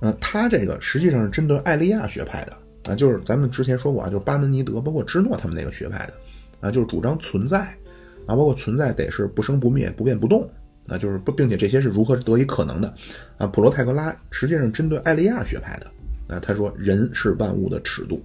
[0.00, 6.14] 呃，他这个实际上是针对艾利亚学派的啊，就是咱们之前说过啊，就是巴门尼德包括芝诺他们那个学派的
[6.60, 7.60] 啊，就是主张存在
[8.26, 10.50] 啊，包括存在得是不生不灭、不变不动
[10.88, 12.92] 啊，就是不，并且这些是如何得以可能的
[13.38, 13.46] 啊？
[13.46, 18.22] 普罗泰戈拉实际上针对艾利亚学派的啊，他说人是万物的尺度。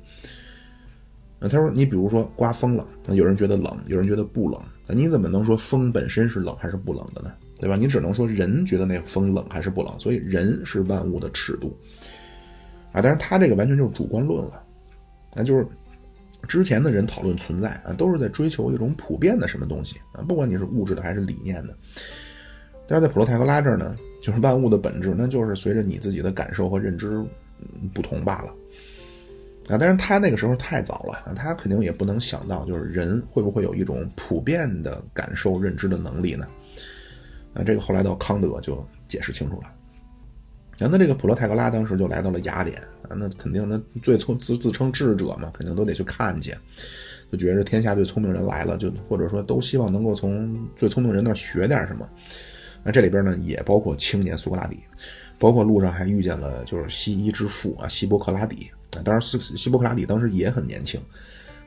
[1.40, 4.60] 啊他说，你比如说刮风了，有人觉得冷，有人觉得不冷，
[4.94, 7.32] 你怎么能说风本身是冷还是不冷的呢？
[7.60, 7.76] 对吧？
[7.76, 11.78] 你只能说人觉得那风冷还是不冷，所以人是万物的尺度
[12.92, 13.02] 啊。
[13.02, 14.64] 但是他这个完全就是主观论了，
[15.36, 15.68] 那就是
[16.48, 21.76] 之前的人讨论存在啊，都是在追求一种普遍的什么东西啊，不管你是物质的还是理念的。
[22.88, 27.24] 但是在普罗泰戈拉这儿呢，就是万物的本质，那就是随着你自己的感受和认知
[27.94, 28.54] 不同罢了。
[29.70, 36.48] 啊，但是他那个时候太早了，他肯定也不能想到，就是人会不会有一种普遍的感受、认知的能力呢？
[37.54, 39.72] 啊，这个后来到康德就解释清楚了。
[40.78, 42.78] 然后，那这个普罗泰戈拉当时就来到了雅典
[43.08, 46.56] 啊，那肯定那最聪自自称智者嘛，肯定都得去看去，
[47.32, 52.10] 就觉着天下最聪明人来了，就或者说都希望能够从最聪明人那学点什么。
[52.82, 54.80] 那这里边呢，也包括青年苏格拉底，
[55.38, 58.72] 包括路上还遇见了就是西医之父啊，希波克拉底。
[58.96, 61.00] 啊，当然，希希波克拉底当时也很年轻，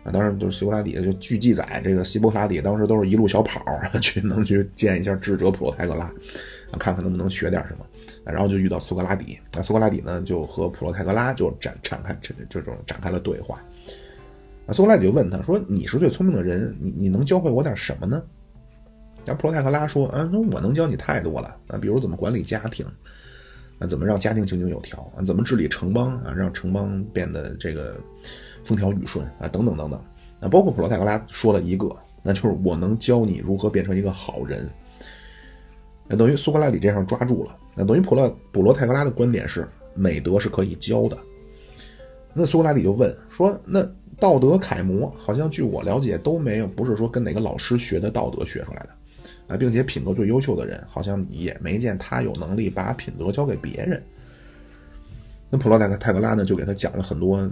[0.05, 3.63] 啊，当然就是希波克拉底就据记载，这个希波克拉底当时都是一路小跑
[4.01, 7.87] 去能去见一下智者普罗泰戈拉，啊，看看能不能学点什么，
[8.25, 13.63] 然后就遇到苏格拉底，那，苏格拉底呢就和普罗泰戈拉就展展开这这种展开了对话，
[14.67, 18.21] 啊，苏格拉底就问他说：“你是最聪明的人，你你能教会我点什么呢？”
[19.25, 22.85] 然后普罗泰戈拉说：“啊，那我能教你太多了，啊，比如怎么管理家庭。”
[23.83, 25.23] 啊，怎么让家庭井井有条啊？
[25.25, 26.33] 怎么治理城邦啊？
[26.33, 27.97] 让城邦变得这个
[28.63, 29.49] 风调雨顺啊？
[29.49, 30.01] 等等等等。
[30.41, 31.91] 那包括普罗泰戈拉说了一个，
[32.23, 34.71] 那就是我能教你如何变成一个好人。
[36.07, 37.57] 那等于苏格拉底这样抓住了。
[37.75, 41.19] 那等于普罗普罗泰戈拉的观点是美德是可以教的。
[42.33, 43.83] 那苏格拉底就问说：“那
[44.19, 48.91] 道德楷模好像据我了解都没有，不是说跟哪个老师学的道德学出来的。”
[49.53, 54.03] 啊，并且品格最优秀的人，好像也没见他有能力把品德交给别人。
[55.51, 57.51] 那普罗泰泰格拉呢，就给他讲了很多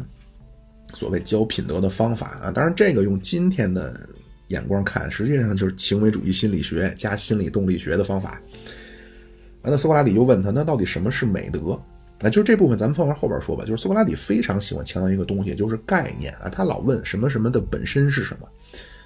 [0.94, 2.50] 所谓教品德的方法啊。
[2.50, 4.00] 当然，这个用今天的
[4.48, 8.30] 眼光看，实际上就是行为主义心理学加心理动力学的方法。
[8.30, 11.78] 啊，那苏格拉底又问他，那到底什么是美德？
[12.20, 13.64] 啊，就这部分咱们放在后边说吧。
[13.66, 16.48] 就是苏格拉底非常喜欢强调一个东西，就是概念啊。
[16.48, 18.48] 他老问什么什么的本身是什么？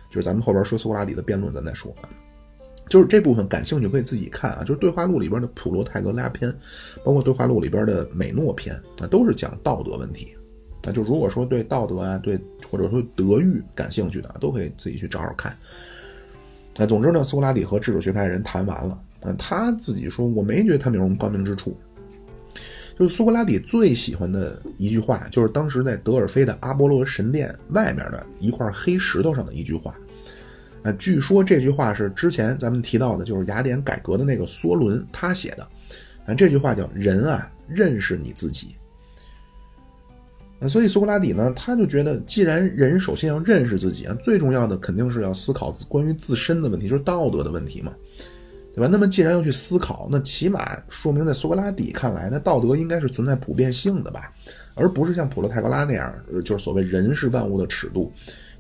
[0.09, 2.09] 就是咱们后边说苏格拉底的辩论，咱再说啊。
[2.88, 6.55] 就是这部分感兴趣可以自己看啊，就是对话录里边的普罗泰戈拉篇，
[7.03, 10.35] 包括对话录里边的美诺篇啊，都是讲道德问题。
[10.83, 12.38] 那就如果说对道德啊，对
[12.70, 15.57] 或者说德育感兴趣的，都可以自己去找找看。
[16.77, 21.75] 那总之呢，苏格拉底和智者学派人谈完了，嗯，他自己说我没觉得他们有什么高明之处。
[22.99, 29.97] 就是苏格拉底最喜欢的一句话，就是当时在德尔菲的阿波罗神殿外面的一块黑石头上的一句话。
[30.85, 35.66] 啊，据说这句话是之前咱们提到的，就是雅典改革的那个梭伦他写的。
[36.27, 38.77] 啊，这句话叫“人啊，认识你自己。”
[40.66, 47.92] 所以苏格拉底呢，他就觉得，既然人首先要认识自己啊，最重要的肯定是要思考关于自身的问题，就是道德的问题嘛，
[48.75, 48.88] 对吧？
[48.90, 54.33] 那么既然要去思考，那起码说明在苏格拉底看来，那道德应该是存在普遍性的吧，
[54.75, 58.11] 而不是像普罗泰戈拉那样，就是所谓人是万物的尺度。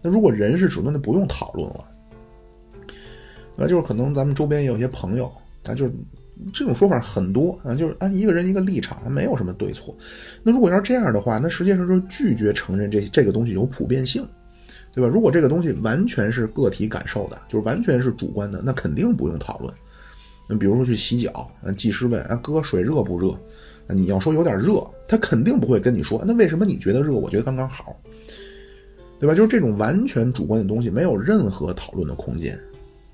[0.02, 1.84] 那如果人是尺度，那不用讨论了。
[3.56, 5.30] 那就是可能咱们周边也有些朋友，
[5.66, 5.92] 啊，就是
[6.52, 9.96] 这种说法很多啊，就是按一个人一个立场，没有什么对错。
[10.42, 14.26] 那如果要是这样的话，那实际上就是拒绝承认这这个东西有普遍性，
[14.92, 15.08] 对吧？
[15.08, 19.72] 如果这个东西完全是个体感受的，就是完全是主观的，那肯定不用讨论。
[20.48, 23.30] 那比如说去洗脚，啊，技师问啊，哥水热不热？
[23.86, 27.12] 啊，你要说有点热，他肯定不会跟你说，那为什么你觉得热？
[27.14, 27.94] 我觉得刚刚好，
[29.20, 29.34] 对吧？
[29.34, 32.58] 就是这种完全主观的东西，没有任何讨论的空间。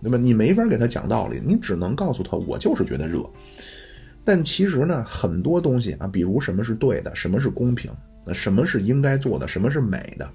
[0.02, 0.16] 对吧？
[0.16, 3.24] 你没法给他讲道理，你只能告诉他，我就是觉得热。
[4.24, 7.90] 但其实呢，很多东西啊，比如什么是对的，什么是公平，
[8.26, 10.28] 那什么是应该做的，什么是美的，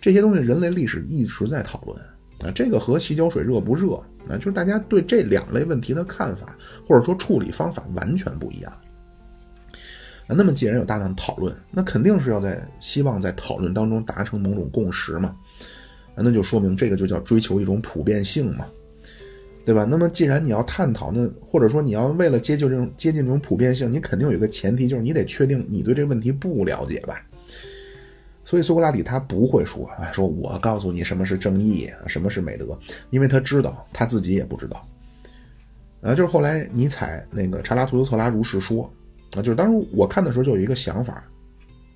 [0.00, 1.98] 这些东西，人类历史一直在讨论
[2.40, 2.52] 啊。
[2.54, 3.94] 这个和洗脚水热不热
[4.28, 6.56] 啊，就是大家对这两类问题的看法，
[6.86, 8.72] 或者说处理方法完全不一样。
[10.30, 15.34] 那么既然有大量讨论，那肯定是要在希望在讨论当中达成某种共识嘛。
[16.14, 18.66] 那就说明这个就叫追求一种普遍性嘛。
[19.68, 19.84] 对吧？
[19.84, 27.22] 那么既然你要探讨，那或者说你要为了接近这种接近这种普遍性，你肯定有一个前提，就是你得确定你对这个问题不了解吧。
[28.46, 32.78] 所以苏格拉底他不会说啊，说我告诉你什么是正义，什么是美德，
[33.10, 34.82] 因为他知道他自己也不知道。
[36.00, 38.90] 啊，就是后来尼采那个查拉图斯特拉如是说
[39.32, 41.22] 啊，就是当时我看的时候就有一个想法，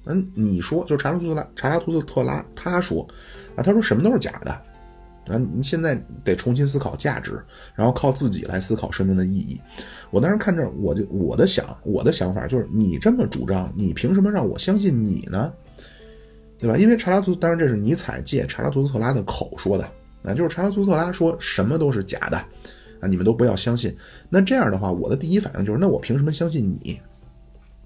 [0.04, 3.08] 嗯，你说就查拉图斯特拉查拉图斯特拉他说
[3.56, 4.62] 啊，他说什么都是假的。
[5.26, 7.40] 啊，你现在得重新思考价值，
[7.74, 9.61] 然后靠自己来思考生命的意义。
[10.11, 15.52] 我当时看这，我就我的想我的想法就是，你这么主张，你凭什么让我相信你呢？
[16.58, 16.76] 对吧？
[16.76, 19.85] 因为查拉图，当然这是尼采借查拉图斯特拉的口说的，
[20.22, 22.37] 啊，就是查拉图斯特拉说什么都是假的，
[23.00, 23.96] 啊，你们都不要相信。
[24.28, 27.00] 那这样的话，我的第一反应就是，那我凭什么相信你？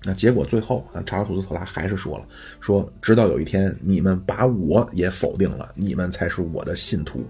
[0.06, 2.24] 那结果最后，查拉图斯特拉还是说了，
[2.60, 7.26] 说直到有一天你们把我也否定了，你们才是我的信徒。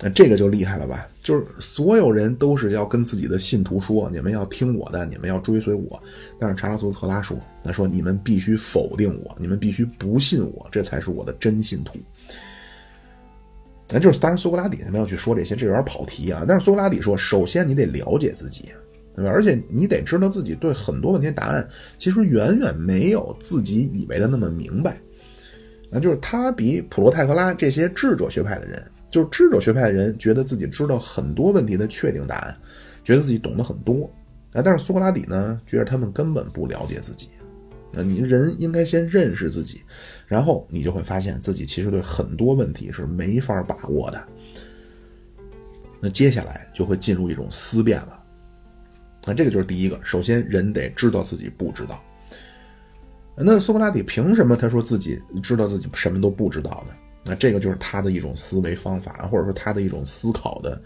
[0.00, 1.06] 那这个就厉害了吧？
[1.22, 6.02] 就是所有人都是要跟自己的信徒说，你们要听我的，你们要追随我。
[6.40, 12.00] 但是查拉图斯特拉说，他说你们必须否定我，你们必须不信我，这才是我的真信徒。
[13.88, 16.44] 那就是当然苏格拉底他们要去说这些，这有点跑题啊。
[16.48, 18.72] 但是苏格拉底说，首先你得了解自己。
[19.14, 19.30] 对吧？
[19.30, 21.66] 而且你得知道自己对很多问题的答案，
[21.98, 24.98] 其实远远没有自己以为的那么明白。
[25.90, 32.56] 那就是他比普罗泰克拉这些智者学派的人，就是智者学派的人，觉得自己知道很多问题的确定答案，
[33.04, 34.10] 觉得自己懂得很多。
[34.52, 37.28] 啊，但是苏格拉底呢，觉得他们根本不了解自己。
[37.92, 39.82] 那你人应该先认识自己，
[40.26, 44.26] 然后你就会发现自己其实对很多问题是没法把握的。
[46.00, 48.21] 那接下来就会进入一种思辨了。
[49.24, 52.02] 那这个就是第一个，首先人得知道自己不知道。
[53.36, 56.94] 那苏格拉底凭什么他说自己知道自己什么都不知道呢？
[57.24, 60.80] 那这个就是他的一种思维方法，或者说他的一种思考的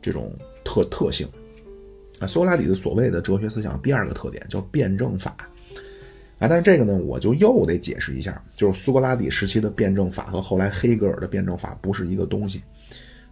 [0.00, 0.32] 这种
[0.64, 1.28] 特特性。
[2.20, 5.36] 啊，苏格拉底的所谓的哲学思想第二个特点叫辩证法。
[6.38, 12.62] 啊，但是这个呢，我就又得解释一下，就是苏格拉底时期的辩证法和后来黑格尔的辩证法不是一个东西。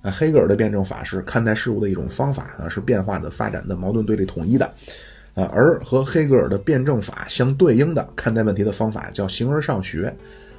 [0.03, 4.67] 啊，黑格尔的辩证法是看待事物的一种方法啊，是变化的、发展的、矛盾对立统一的，
[5.35, 10.13] 啊，而和黑格尔的辩证法相对应的看待问题的方法叫形而上学，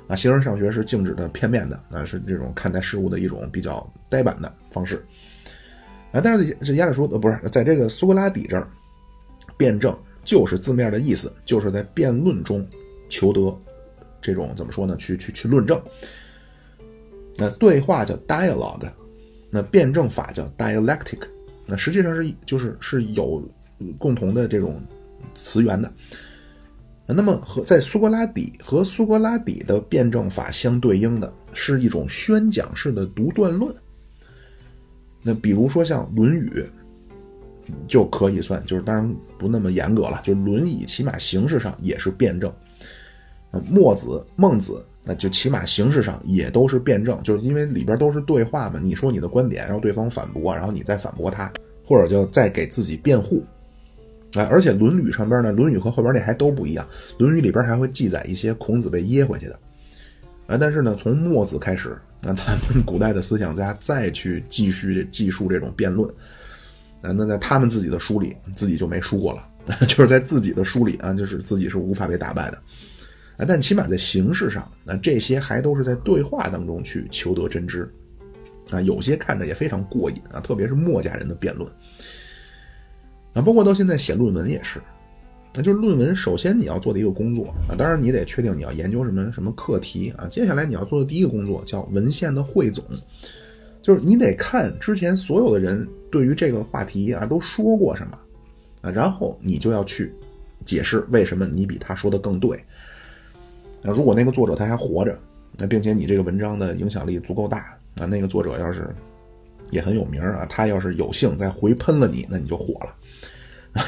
[0.08, 5.04] 啊，形而上学是静止的、片面的，啊，是这种看待事物的一种比较呆板的方式，
[6.14, 8.66] 啊，但是这亚里士多德不是在这个苏格拉底这儿，
[9.58, 9.94] 辩证
[10.24, 12.66] 就是字面的意思，就是在辩论中
[13.10, 13.54] 求得
[14.22, 14.96] 这种怎么说呢？
[14.96, 15.82] 去去去论证，
[17.36, 18.90] 那对话叫 dialogue。
[19.54, 21.20] 那辩证法叫 dialectic，
[21.68, 23.48] 那实际上是就是是有
[24.00, 24.82] 共同的这种
[25.36, 25.94] 词源的。
[27.06, 33.72] 那么和在苏格拉底和苏格拉底的辩证法相对应的是一种宣讲式的独断论。
[35.22, 36.66] 那比如说像《论语》，
[37.88, 42.52] 就可以算，就是当然不那么严格了，就《论语》起码形式上也是辩证。
[43.70, 48.80] 墨子、孟子，那就起码形式上也都是辩证，就是因为里边都是对话嘛。
[48.82, 51.52] 你说你的观点，然后对方反驳，然后你再反驳他，
[51.86, 53.44] 或者就再给自己辩护。
[54.34, 56.88] 啊，而且《论语》上边呢，《论语》和后边那还都不一样，
[57.20, 59.60] 《论语》里边还会记载一些孔子被噎回去的。
[60.48, 66.10] 啊，但是呢，从墨子开始，那咱们古代的思想家再去继续记述这种辩论，
[67.02, 69.48] 啊，那在他们自己的书里，自己就没输过了，
[69.88, 72.58] 就是在自己的书里啊，就是自己是无法被打败的。
[73.38, 77.92] 啊，但起码在形式上，那这些还都是在对话当中去求得真知。
[78.72, 81.70] 啊，有些看着也非常过瘾啊，特别是墨家人的辩论。
[83.34, 84.82] 啊，包括到现在写论文也是。
[85.56, 90.28] 那就是论文，首先你要做的一个工作啊，当然你得确定你要研究什么什么课题啊。
[90.28, 92.84] 接下来你要做的第一个工作叫文献的汇总，
[93.82, 98.18] 就是你得看之前所有的人对于这个话题啊都说过什么
[98.82, 100.12] 啊，然后你就要去
[100.66, 102.64] 解释为什么你比他说的更对。
[103.84, 105.18] 那如果那个作者他还活着，
[105.58, 108.88] 那并且你这个文章的影响力足够大啊，那个作者要是
[109.72, 112.96] 也很有名啊，他要是有幸再回喷了你，那你就火了。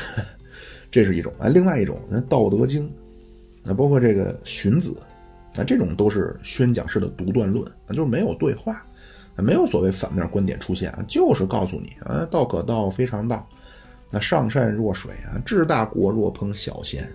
[0.92, 2.88] 这是一种啊，另外一种那《道德经》，
[3.64, 4.92] 那包括这个《荀子》，
[5.54, 8.86] 那这种都是宣讲式的独断论，啊，就是没有对话，
[9.36, 13.48] 没有所谓反面观点出现啊，就是告诉你啊，道可道非常道，
[14.10, 17.08] 那上善若水啊，治大国若烹小鲜，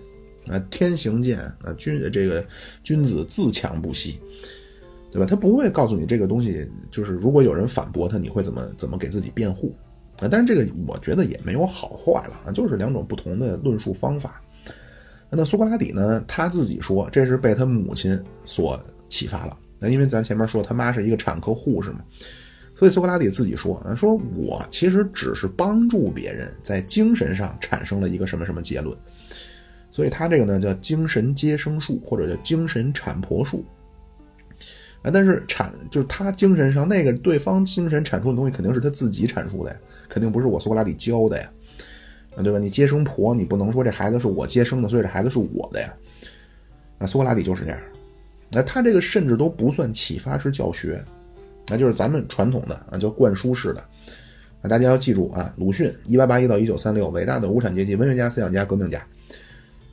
[0.47, 2.45] 啊，天行健啊，君这个
[2.83, 4.19] 君子自强不息，
[5.11, 5.25] 对吧？
[5.25, 9.75] 他不会告诉你这个东西，就是如果有人反驳他，你会怎么怎么给自己辩护。
[10.19, 14.41] 啊，但是这个我觉得也没有好坏了啊，就是两种不同的论述方法。
[15.29, 19.57] 那苏格拉底呢，他自己说这是被他母亲所启发了。
[19.79, 22.01] 那因为咱前面说他妈是一个产科护士嘛，
[22.75, 28.95] 所以苏格拉底自己说啊，说我其实只是帮助别人在精神上产生了一个什么什么结论。
[29.91, 33.63] 所以他这个呢叫精神接生术，或者叫精神产婆术。
[35.03, 39.77] 啊，但是产就是他精神上那个对方精神产出的东西肯定是他自己产出的呀，
[40.07, 41.51] 肯定不是我苏格拉底教的呀，
[42.35, 42.59] 啊，对吧？
[42.59, 45.91] 你接生婆，你不能说这孩子是我接生的，所以这孩子是我的呀。
[46.99, 47.79] 那苏格拉底就是这样，
[48.51, 51.03] 那他这个甚至都不算启发式教学，
[51.67, 53.83] 那就是咱们传统的啊叫灌输式的。
[54.61, 59.03] 啊，大家要记住啊，鲁迅一八八一到一九三六，伟大的无产阶级文学家、思想家、革命家，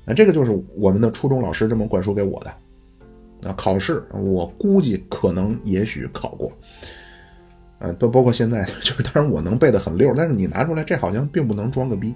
[0.09, 2.53] 那这个就是我们的初中老师这么灌输给我的。
[3.49, 6.51] 啊，考试我估计可能也许考过，
[7.79, 12.13] 啊，都包括现在， 就是当然我能背得很溜，但是你拿出来，这好像并不能装个逼。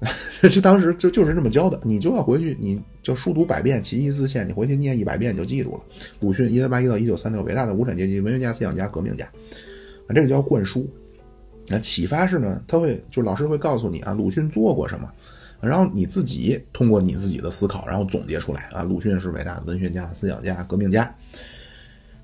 [0.50, 5.80] 这当时就就是这么教的，你就要回去，你就书读百遍，其义自现，你回去念一百遍你就记住了。
[6.18, 9.24] 鲁迅一八八一到一九三六，伟大的无产阶级文学家、思想家、革命家，
[10.08, 10.84] 啊，这个叫灌输。
[11.68, 12.60] 那启发式呢？
[12.66, 15.08] 他会就老师会告诉你啊，鲁迅做过什么。
[15.62, 21.14] 然后你自己通过你自己的思考，然后总结出来啊，鲁迅是伟大的文学家、思想家、革命家。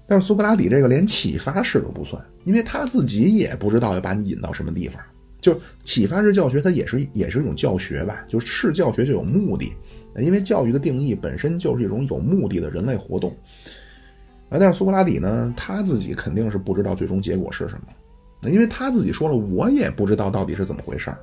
[0.07, 5.01] 但是苏格拉底这个连启发式都不算，因为他自己也不知道要把你引到什么地方。
[5.41, 9.73] 就启发式教学，它也是也是一种教学吧，就是教学就有目的，
[10.17, 13.31] 因为教育的定义本身就是一种有目的的人类活动。
[14.49, 21.19] 啊，但是苏格拉底呢，他自己肯定是不知道最终结果是什么，因为他自己说了，我也不知道到底是怎么回事儿。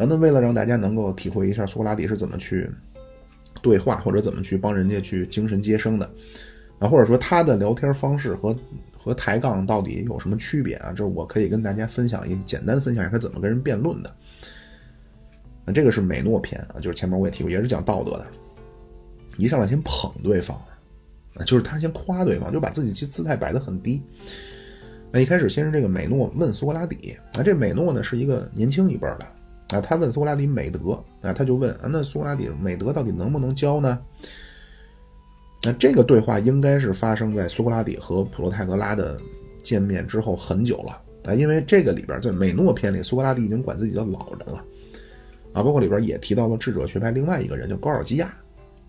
[0.00, 2.66] 然后呢，为了让大家能够体会一下苏格拉底是怎么去
[3.60, 6.10] 对话，或者怎么去帮人家去精神接生的，
[6.78, 8.56] 啊，或者说他的聊天方式和
[8.96, 10.90] 和抬杠到底有什么区别啊？
[10.90, 14.10] 这我可以跟大家分享一简单分享一下他怎么跟人辩论的。
[15.66, 18.26] 那这个是美诺篇啊，就是前面我也提过，也是讲道德的。
[19.36, 20.56] 一上来先捧对方，
[21.34, 24.02] 啊，就是他先夸对方，就把自己其姿态摆得很低。
[25.12, 29.26] 那一开始先是这个美诺问苏格拉底，啊，这美诺呢是一个年轻一辈的。
[29.72, 30.92] 啊，他问苏格拉底美德，
[31.22, 33.98] 啊，他就问啊，那苏格拉底美德到底能不能教呢？
[35.62, 39.16] 那这个对话应该是发生在苏格拉底和普罗泰戈拉的
[39.62, 44.64] 见面之后很久了啊，因为这个里边在美诺篇里，苏格拉底已经管自己叫老人了
[45.52, 48.26] 啊，包括里边也提到了智者学派另外一个人叫高尔基亚，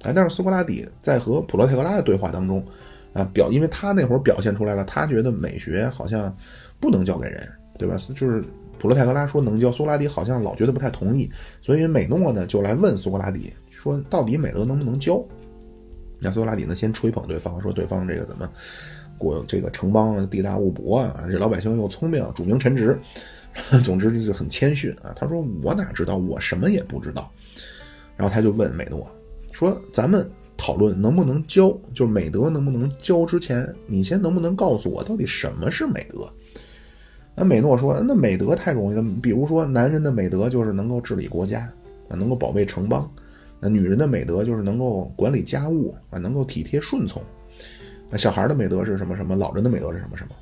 [0.02, 2.66] 啊，但是苏格拉底在和普罗泰戈拉的对话当中
[3.14, 6.36] 啊，表因为他那会儿表现出来了，他觉得美学好像
[6.80, 7.98] 不能教给人，对吧？
[8.16, 8.44] 就是。
[8.82, 11.30] 普罗泰戈拉说能教，苏格拉底好像老觉得不太同意，
[11.62, 15.24] 所以美诺呢就来问苏格拉底说：“到底美德能不能教？”
[16.18, 18.50] 那苏格拉底呢先吹捧对方，说对方这个怎么
[19.20, 23.00] 国这个城邦地大物博啊，这老百姓又聪明，主明臣直，
[23.84, 25.14] 总之就是很谦逊啊。
[25.16, 27.32] 他说：“我哪知道，我什么也不知道。”
[28.18, 29.08] 然后他就问美诺
[29.52, 30.28] 说：“咱们
[30.58, 36.28] 讨论能不能教，就是美德能不能教之前，你先能不能告诉我到底什么是美德？”
[37.34, 41.62] 那美诺说：“那美德太容易了，比如说男人的美德就是能够治理国家，
[42.10, 43.10] 啊，能够保卫城邦；
[43.60, 47.22] 那女人的美德就是能够管理家务，啊，能够体贴顺从。
[48.10, 49.16] 那小孩的美德是什么？
[49.16, 49.36] 什么？
[49.36, 50.18] 老人的美德是什么？
[50.18, 50.36] 什么？”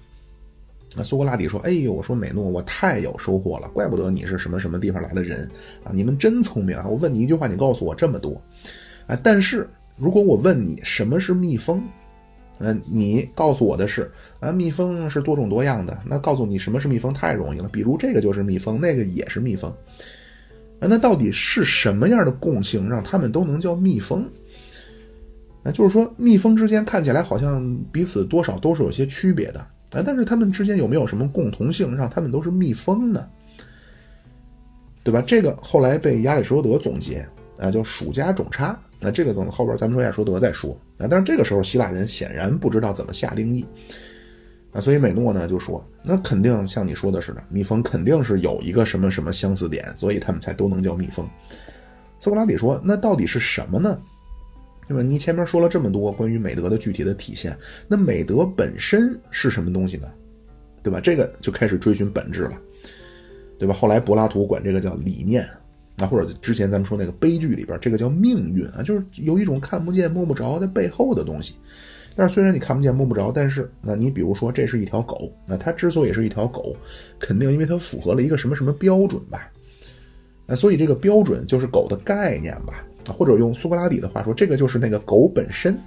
[0.97, 5.47] 那苏格拉底说：“哎呦，我说美诺，我太有收获了，怪不得你是什么什么地方来的人
[5.83, 5.91] 啊！
[5.93, 6.87] 你们真聪明啊！
[6.89, 8.41] 我问你一句话，你告诉我这么多，
[9.05, 9.15] 啊！
[9.21, 11.81] 但是如果我问你什么是蜜蜂？”
[12.59, 15.97] 嗯，你告诉我的是啊，蜜蜂是多种多样的。
[16.05, 19.73] 那告诉你什么是蜜蜂太容易了，比如这个就是蜜蜂，那个也是蜜蜂。
[20.81, 24.25] 那到底是什么样的共性让他们都能叫蜜蜂？
[25.63, 29.59] 啊，就是说蜜蜂之间看起来好像彼此多少都是有些区别的
[29.91, 33.27] 啊，但是它们之间有没有什么共同性，让他们都是蜜蜂呢？
[35.03, 35.21] 对吧？
[35.25, 38.77] 这个后来被亚里士多德总结啊，叫属加种差。
[38.99, 43.65] 那这个等后边咱们说亚里士多德再说啊，但是这个时候希腊人显然不知道怎么下定义
[44.71, 51.27] 啊，所以美诺呢就说，那肯定像你说的似的，蜜蜂肯定是有一个什么什么相似点，所以他们才都能叫蜜蜂。
[52.19, 53.97] 苏格拉底说，那到底是什么呢？
[54.87, 55.01] 对吧？
[55.01, 60.11] 你前面说了这么多关于美德的具体的体现，那美德本身是什么东西呢？
[60.83, 60.99] 对吧？
[60.99, 62.59] 这个就开始追寻本质了，
[63.57, 63.73] 对吧？
[63.73, 65.47] 后来柏拉图管这个叫理念。
[65.99, 71.55] 那或者之前咱们说那个悲剧里边，这个叫命运啊，就是有一种看不见摸不着在背后的东西。
[72.15, 76.75] 但是虽然你看不见摸不着，但是那你比如说这是一条狗，那它之所以是一条狗，
[77.19, 79.49] 肯定因为它符合了一个什么什么标准吧？
[80.45, 82.83] 那所以这个标准就是狗的概念吧？
[83.05, 85.77] 啊，或者用苏格拉底的话说，这个就是那个狗本身。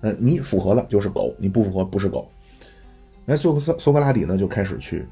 [0.00, 2.30] 呃，你符合了就是狗，你不符合不是狗。
[3.24, 5.04] 那苏苏苏格拉底呢就开始去。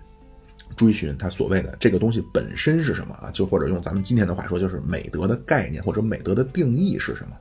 [0.75, 3.31] 追寻他所谓的这个东西本身是什么啊？
[3.33, 7.37] 就或者用咱们今天的话说，就是美德的概念或者美德的定义是什么？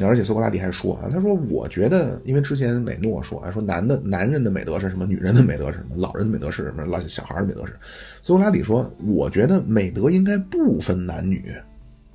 [0.00, 7.72] 而且苏格拉底还说啊，他说我觉得，因为之前美诺说啊，说男的男人的美德是什么，女人的美德是什么，老人的美德是什么，老小孩的美德是。
[8.20, 11.54] 苏格拉底说，我觉得美德应该不分男女。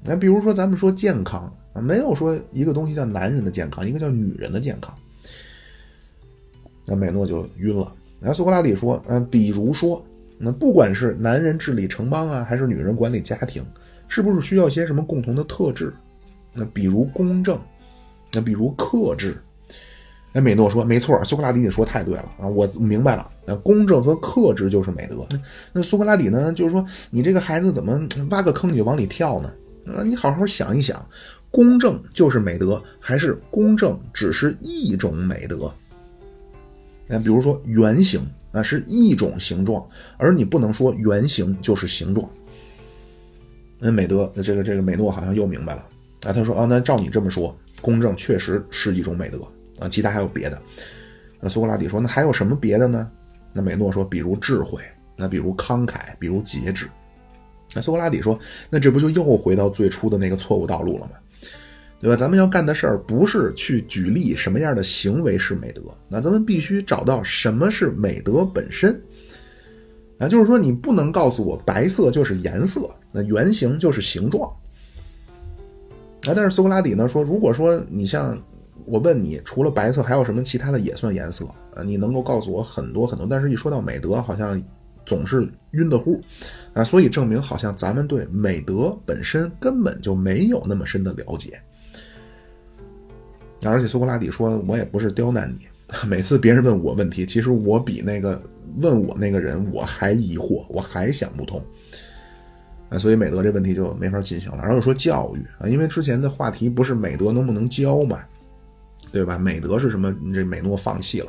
[0.04, 4.94] 那比如说咱们说健康啊，没有说一个东西叫男人的健康，一个叫女人的健康。
[6.86, 7.94] 那美诺就晕了。
[8.20, 10.06] 那苏格拉底说：“嗯，比如说，
[10.38, 13.66] 那不管是男人治理城邦啊，还是女人管理家庭，
[14.08, 15.94] 是不是需要些什么共同的特质？
[16.54, 17.60] 那比如公正，
[18.34, 19.38] 那比如克制。”
[20.34, 23.28] 哎，美诺说：“没错，苏格拉底你说太对了啊，我明白了。
[23.48, 25.28] 那公正和克制就是美德。
[25.74, 28.00] 那苏格拉底呢，就是说你这个孩子怎么
[28.30, 29.52] 挖个坑你就往里跳呢？
[29.88, 31.04] 啊，你好好想一想，
[31.50, 35.74] 公正就是美德，还是公正只是一种美德？”
[37.12, 39.84] 那比如说圆形，那是一种形状，
[40.18, 42.30] 而你不能说圆形就是形状。
[43.80, 45.84] 那美德，那这个这个美诺好像又明白了
[46.22, 49.40] 啊，他说啊，那照你这么说，公正确实是一种美德
[49.80, 50.62] 啊，其他还有别的。
[51.40, 53.10] 那苏格拉底说，那还有什么别的呢？
[53.52, 54.84] 那美诺说，比如智慧，
[55.16, 56.88] 那比如慷慨，比如节制。
[57.74, 58.38] 那苏格拉底说，
[58.70, 61.12] 那这不就又回到最初的那个错误道路了吗？
[62.02, 62.16] 对吧？
[62.16, 69.00] 咱们要干的事儿不是去举例什么样的行为是美德，那咱们必须找到什么是美德本身。
[70.18, 74.50] 啊，就是说你不能告诉我白色就是颜色，那圆形就是形状。
[76.24, 78.38] 啊，但是苏格拉底呢说，如果说你像
[78.86, 81.46] 我问你，除了白色还有什么其他的也算颜色？
[81.76, 84.62] 啊，你能够告诉我很多很多，但是一说到美德，好像
[85.06, 86.20] 总是晕的乎。
[86.74, 91.62] 啊，所以证明好像咱们对美德本身根本就没有那么深的了解。
[93.64, 95.68] 而且苏格拉底说：“我也不是刁难你。
[96.08, 98.42] 每次别人问我问题，其实我比那个
[98.78, 101.62] 问我那个人我还疑惑，我还想不通。
[102.90, 104.60] 啊，所以美德这问题就没法进行了。
[104.60, 108.20] 然后又说教育啊，因为之前的话题不是美德能不能教嘛，
[109.12, 109.38] 对吧？
[109.38, 110.16] 美德是什么？
[110.34, 111.28] 这美诺放弃了，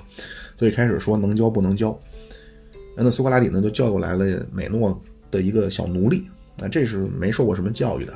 [0.58, 1.98] 所以开始说能教不能教。
[2.96, 5.00] 那苏格拉底呢，就叫过来了美诺
[5.30, 6.28] 的一个小奴隶，
[6.60, 8.12] 啊，这是没受过什么教育的，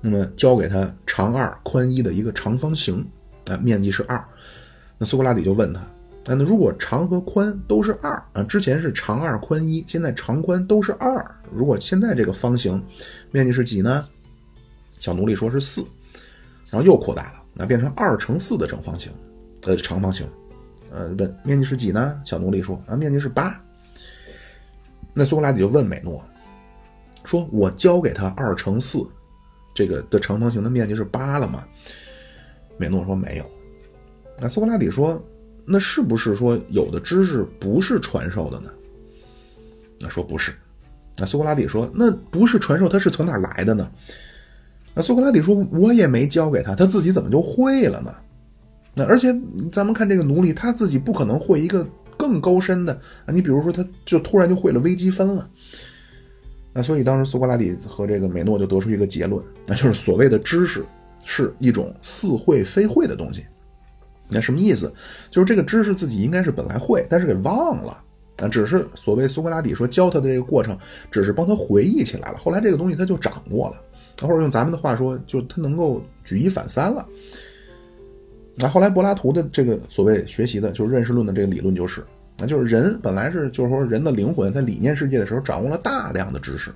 [0.00, 3.04] 那么教给他长二宽一的一个长方形。”
[3.50, 4.22] 啊，面积是二，
[4.96, 5.80] 那苏格拉底就问他，
[6.24, 12.80] 那如果长和宽都是二啊，之前是长二宽一，现在长宽都是二，如果现在这个方形
[13.32, 14.06] 面积是几呢？
[15.00, 15.82] 小奴隶说是四，
[16.70, 19.10] 然后又扩大了，那变成二乘四的正方形，
[19.62, 20.28] 呃，长方形，
[20.92, 22.20] 呃，问面积是几呢？
[22.24, 23.58] 小奴隶说啊，面积是八。
[25.12, 26.22] 那苏格拉底就问美诺，
[27.24, 29.04] 说我教给他二乘四
[29.74, 31.64] 这个的长方形的面积是八了吗？
[32.80, 33.44] 美诺说没有，
[34.40, 35.22] 那苏格拉底说，
[35.66, 38.70] 那是不是说有的知识不是传授的呢？
[39.98, 40.50] 那说不是，
[41.18, 43.90] 那苏格拉底说，那不是传授，他是从哪来的呢？
[44.94, 48.14] 那苏格拉底说，我也没教给他，他自己怎么就会了呢？
[48.94, 49.28] 那而且
[49.70, 52.94] 咱们看这个奴隶，他自己不可能会一个更高深的
[53.26, 55.46] 啊，你比如说他就突然就会了微积分了。
[56.72, 60.82] 那所以当时苏格拉底和这个美诺就得出一个结论，那就是所谓的知识
[61.32, 63.46] 是一种似会非会的东西。
[64.28, 64.92] 那什么意思？
[65.30, 67.92] 就是这个知识自己应该是本来会，但是给忘了
[68.36, 68.48] 啊。
[68.48, 70.76] 只是所谓苏格拉底说教他的这个过程，
[71.08, 72.38] 只是帮他回忆起来了。
[72.38, 73.76] 后来这个东西他就掌握了，
[74.26, 77.06] 或者用咱们的话说，就他能够举一反三了。
[78.56, 82.02] 那后来柏拉图的这个所谓学习的，就是认识论的这个理论，就是
[82.36, 86.72] 那就是人本来是就是说人的灵魂在理念世界的时候掌握了大量的知识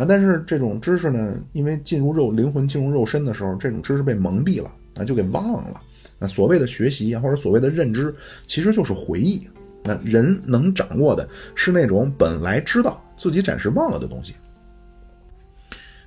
[0.00, 5.78] 啊，但是这种知识呢，因为进入肉灵魂进入肉身的时候，这种知识被蒙蔽了啊，就给忘了。
[6.18, 8.14] 那所谓的学习啊，或者所谓的认知，
[8.46, 9.46] 其实就是回忆。
[9.84, 14.34] 那人能掌握的是那种本来知道自己暂时忘了的东西。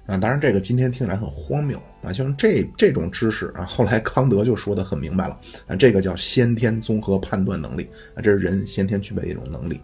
[0.07, 9.79] 啊，当然这个今天听起来很荒谬啊，像这这种知识啊，后来康德就说的很明白了啊，这个叫先天综合判断能力啊，这是人先天具备的一种能力。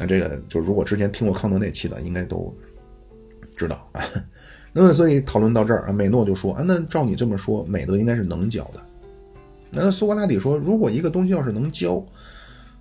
[0.00, 2.52] 啊，这个就如果之前听过康德那期的，应该都
[3.54, 4.02] 知道啊。
[4.72, 8.80] 那么，所以讨论到这儿啊，美诺就说啊，那照你这么说，美德应该是能教的。
[9.70, 12.04] 那苏格拉底说，如果一个东西要是能教，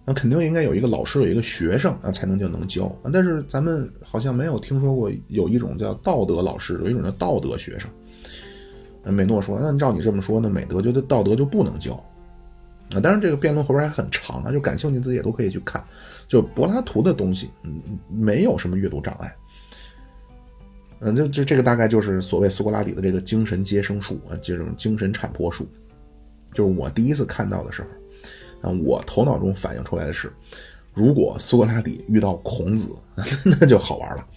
[0.06, 2.96] 那肯定应该有一个老师，有一个学生啊，才能叫能教。
[3.12, 7.90] 但是咱们好像没有听说过有一种叫道德老师，有一种叫道德学生。
[9.12, 12.04] 美诺说，那照你这么说，那美德觉得道德就不能教
[12.92, 13.00] 啊。
[13.00, 15.84] 当然，这个辩论后边还很长啊，就感兴趣自己也都可以去看。
[16.28, 19.36] 就柏拉图的东西，嗯，没有什么阅读障碍。
[21.00, 25.68] 嗯，就就这个大概就是所谓苏格拉底的这个精神接生术啊，这种精神产婆术。
[26.54, 30.32] 就是我第一次看到的时候，啊，我头脑中反映出来的是，
[30.94, 32.90] 如果苏格拉底遇到孔子，
[33.46, 34.28] 那就好玩了，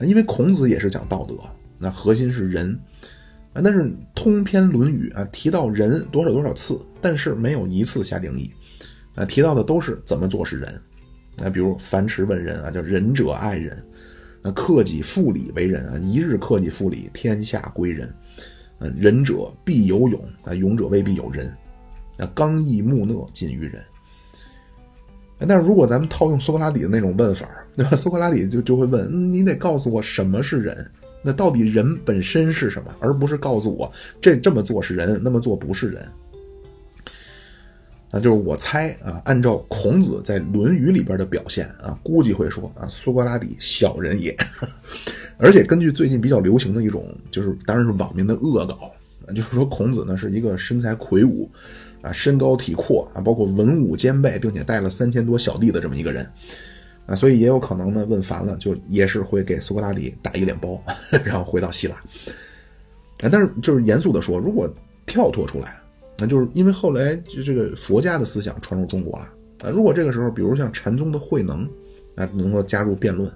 [0.00, 1.34] 因为孔子也是讲道德，
[1.78, 2.78] 那核心是人，
[3.52, 8.50] 啊，但是通篇《论语》啊提到人多少多少次，但是没有一次下定义，
[9.14, 10.82] 啊，提到的都是怎么做是人，
[11.42, 13.76] 啊，比如樊迟问仁啊，叫仁者爱人。
[14.42, 18.10] 那克己复礼为仁啊，一日克己复礼，天下归仁。
[18.78, 21.52] 嗯，仁者必有勇啊，勇者未必有仁。
[22.16, 23.82] 那刚毅木讷，近于仁。
[25.46, 27.46] 但是如果咱们套用苏格拉底的那种问法，
[27.76, 27.96] 对吧？
[27.96, 30.90] 苏格拉底就就会问：你得告诉我什么是人？
[31.22, 32.94] 那到底人本身是什么？
[33.00, 33.90] 而不是告诉我
[34.20, 36.06] 这这么做是人，那么做不是人。
[38.10, 44.36] 啊，就是我猜啊，按照孔子在《论语》里边的表现啊，估计会说啊，苏格拉底小人也。
[45.38, 48.92] 而且根据最近比较流行的一种，就是当然是网民的恶搞，
[49.28, 51.48] 就是说孔子呢是一个身材魁梧，
[52.02, 56.28] 啊，身高体阔啊，包括文武兼备，并且带了三千多小弟的这么一个人，
[57.10, 60.80] 啊，所以也有可能呢问烦了，就也是会给苏格拉底打一脸包，
[61.24, 61.96] 然后回到希腊。
[61.96, 64.72] 啊，但是就是严肃的说，如果
[65.06, 65.76] 跳脱出来。
[66.22, 69.24] 那就是因为后来就这个佛家的思想传入中国了
[69.62, 69.70] 啊。
[69.70, 71.66] 如果这个时候，比如像禅宗的慧能
[72.14, 73.26] 啊，能够加入辩论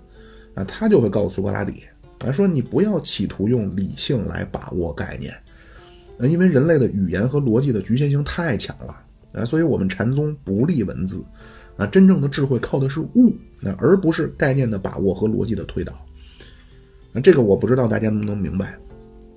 [0.52, 1.82] 啊，他就会告诉苏格拉底
[2.26, 5.32] 啊，说你不要企图用理性来把握概念
[6.18, 9.00] 啊，因为人类的语言和逻辑的局限性太强了
[9.32, 11.24] 啊，所以我们禅宗不立文字
[11.76, 15.92] 啊，真正的智慧靠的是悟啊，而不是概念的把握和逻辑的推导。
[17.12, 18.76] 那这个我不知道大家能不能明白。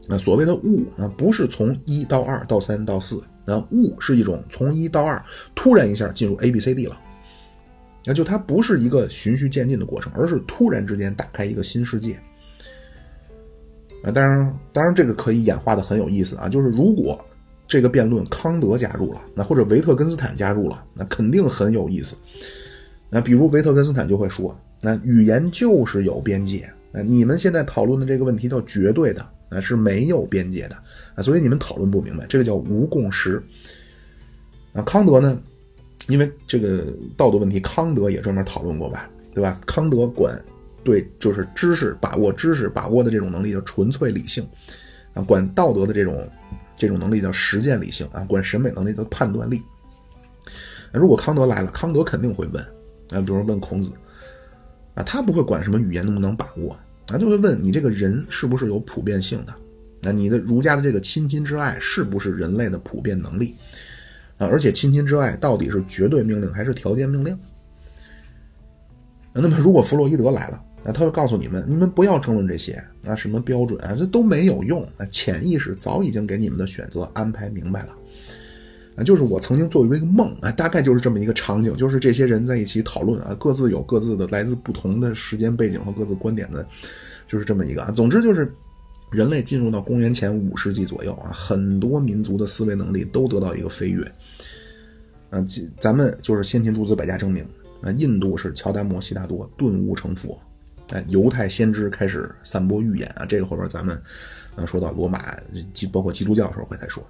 [0.08, 3.22] 那所谓的悟啊，不是从一到二到三到四。
[3.46, 5.24] 那悟是一种从一到二
[5.56, 7.00] 突然一下进入 A B C D 了，
[8.06, 12.20] 那就它不是一个循序渐进的过程，而是突然之间打开一个新世界。
[14.04, 17.24] 啊，当然，当然这个可以演化的很有意思啊，就是如果
[17.68, 22.16] 这个辩论康德加入了，那或者维特根斯坦加入了，那肯定很有意思。
[23.10, 29.26] 那比如维特根斯坦就会说，那语言就是有边界，那你们现在讨论的这个问题叫绝对的。
[29.50, 30.76] 啊，是没有边界的
[31.16, 33.42] 啊，所以你们讨论不明白，这个叫无共识。
[34.74, 35.40] 啊，康德呢，
[36.10, 36.84] 因为这个
[37.16, 39.58] 道德问题，康德也专门讨论过吧，对吧？
[39.66, 40.38] 康德管
[40.84, 44.46] 对就是知识把握知识把握的这种能力叫纯粹理性，
[45.14, 46.30] 啊，管道德的这种
[46.78, 49.62] 这种能力叫实践理性啊，管审美能力叫判断力。
[50.94, 52.64] 如果康德来了，康德肯定会问，
[53.10, 53.92] 啊，比如问孔子，
[54.94, 56.78] 啊，他不会管什么语言能不能把握。
[57.06, 59.54] 他就会问你这个人是不是有普遍性的？
[60.02, 63.56] 那你的儒家的这个亲亲之爱是不是人类的普遍能力？
[64.38, 67.38] 啊，而且亲亲之爱到底是绝对命令还是条件命令？
[69.34, 74.82] 那么如果弗洛伊德来了，那他会告诉你们，你们不要争论这些啊，什么标准啊，这都没有用。
[74.96, 77.90] 啊，潜意识早已经给你们的选择安排明白了。
[78.96, 86.66] 啊，就是我曾经做过一个梦啊，大概就是这么一个场景，就是这些人在一起讨论啊，各自有各自的来自不同的时间背景和各自观点的，
[87.28, 87.92] 就是这么一个啊。
[87.92, 88.50] 总之就是，
[89.12, 94.10] 人类进入到公元前五世纪左右啊，很多民族的思维能力都得到一个飞跃。
[95.32, 95.46] 啊，
[95.78, 97.46] 咱们就是先秦诸子百家争鸣，
[97.82, 100.40] 啊，印度是乔达摩悉达多顿悟成佛，
[100.92, 104.02] 哎，犹太先知开始散播预言啊，这个后边咱们，
[104.56, 105.36] 呃，说到罗马，
[105.74, 107.06] 基包括基督教的时候会再说，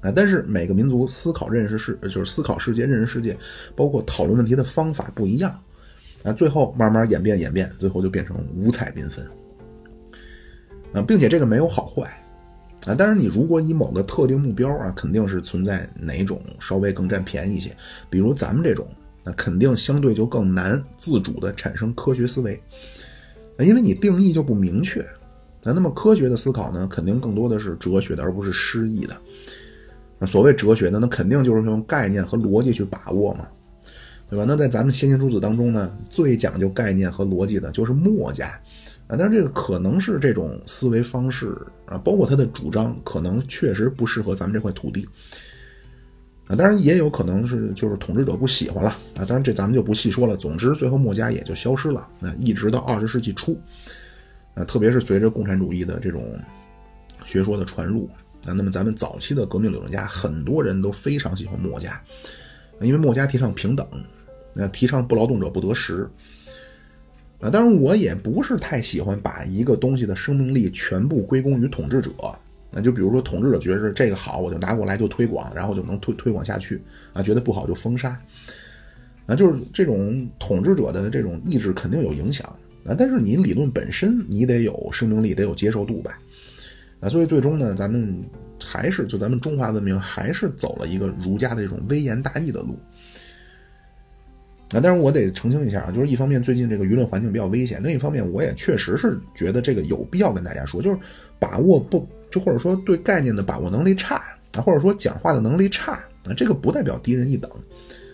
[0.00, 3.36] 啊，但是每个民族思考认识世，就是思考世界、认识世界，
[3.76, 5.56] 包括讨论问题的方法不一样，
[6.24, 9.24] 啊，最后慢慢演变演变，最后就变成五彩缤纷，
[10.92, 12.18] 啊，并且这个没有好坏。
[12.84, 17.70] 啊，但是你如果以某个特定目标啊，肯定是存在哪种稍微更占便宜一些。
[18.10, 18.84] 比如咱们这种，
[19.24, 22.60] 那肯定相对就更难自主的产生科学思维，
[23.58, 25.04] 因为你定义就不明确。
[25.62, 29.16] 那那么科学的思考呢，肯定更多的是哲学的，而不是诗意的。
[30.18, 33.46] 那所谓哲学的，那肯定就是用概念和逻辑去把握嘛，
[34.28, 34.44] 对吧？
[34.46, 38.48] 那在咱们先贤诸子当中呢，最讲究概念和逻辑的就是墨家。
[39.08, 41.56] 啊，但是这个可能是这种思维方式
[41.86, 45.06] 啊，包括他的主张，可能确实不适合咱们这块土地。
[46.48, 50.36] 啊，当然也有可能是就是统治者不喜欢了啊，当然这咱们就不细说了。
[50.36, 52.08] 总之，最后墨家也就消失了。
[52.18, 53.58] 那一直到二十世纪初，
[54.54, 56.38] 啊，特别是随着共产主义的这种
[57.24, 58.10] 学说的传入
[58.44, 62.02] 啊，那么咱们早期的革命理论家很多人都非常喜欢墨家，
[62.80, 63.86] 因为墨家提倡平等，
[64.52, 66.10] 那提倡不劳动者不得食。
[67.40, 72.10] 啊，当然我也不是太喜欢把一个东西的生命力全部归功于统治者。
[72.72, 76.80] 那就比如说统治者觉得这个好，我就拿过来就推广，然后就能推推广下去。
[77.12, 78.18] 啊，觉得不好就封杀。
[79.26, 82.46] 啊，就是这种统治者的这种意志肯定有影响。
[82.84, 86.18] 啊，但是你理论本身你得有生命力，得有接受度吧。
[86.98, 88.12] 啊，所以最终呢，咱们
[88.60, 92.76] 还是就咱们中华文明还是走了一个儒家的这种微言大义的路。
[94.70, 100.98] 啊，但是我得澄清一下啊，就是一方面最近这个舆论环境比较危险，另一方面我也确实是觉得这个有必要跟大家说，就是
[101.38, 104.20] 把握不就或者说对概念的把握能力差
[104.54, 105.92] 啊，或者说讲话的能力差
[106.24, 107.48] 啊，这个不代表低人一等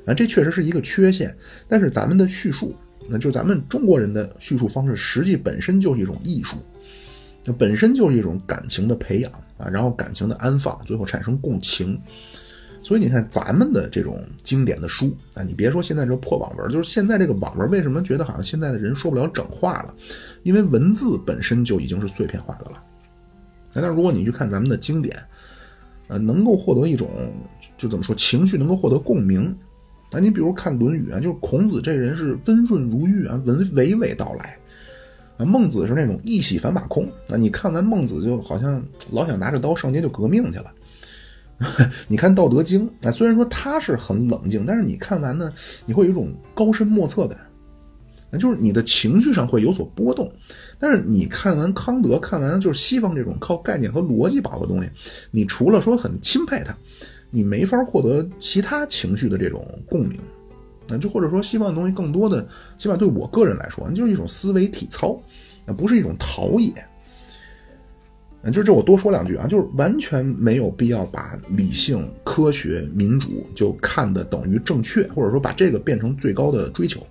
[0.04, 1.34] 啊，这确实是一个缺陷。
[1.68, 2.74] 但是咱们的叙述，
[3.08, 6.56] 那就咱们中国人的叙述方式，实际本身就是一种艺术，
[7.44, 11.98] 那本身就是一种感情的培养啊，然后感情的安放，最后产生共情。
[12.80, 19.94] 所以你看，咱们的这种经典的书啊，你别说现在这破网文，就是现在这个网文，为什么觉得好像现在的人说不了整话了？
[20.42, 22.82] 因为文字本身就已经是碎片化的了。
[23.80, 25.16] 但是如果你去看咱们的经典，
[26.08, 27.08] 呃，能够获得一种
[27.76, 29.54] 就怎么说情绪能够获得共鸣。
[30.10, 34.56] 啊，你比如看《论语》啊，就是孔子这人是温润如玉啊，娓娓娓道来
[35.36, 40.72] 啊；孟子是那种一洗反马空啊，你看完孟子就好像老想拿着刀上街就革命去了。
[42.08, 45.52] 你看《道德经》啊，虽然说他是很冷静，但是你看完呢，
[45.84, 47.38] 你会有一种高深莫测感，
[48.30, 50.30] 那就是你的情绪上会有所波动。
[50.78, 54.90] 但是你看完康德，看完就是西方这种靠概念和逻辑把握的东西，
[55.30, 56.76] 你除了说很钦佩他，
[57.30, 60.18] 你没法获得其他情绪的这种共鸣。
[60.86, 62.46] 那就或者说西方的东西更多的，
[62.78, 65.20] 起码对我个人来说，就是一种思维体操，
[65.66, 66.72] 那不是一种陶冶。
[68.42, 77.04] 嗯就这，我多说两句啊，就是完全没有必要把理性、科学、民主就看的等于正确，或者说把这个变成最高的追求。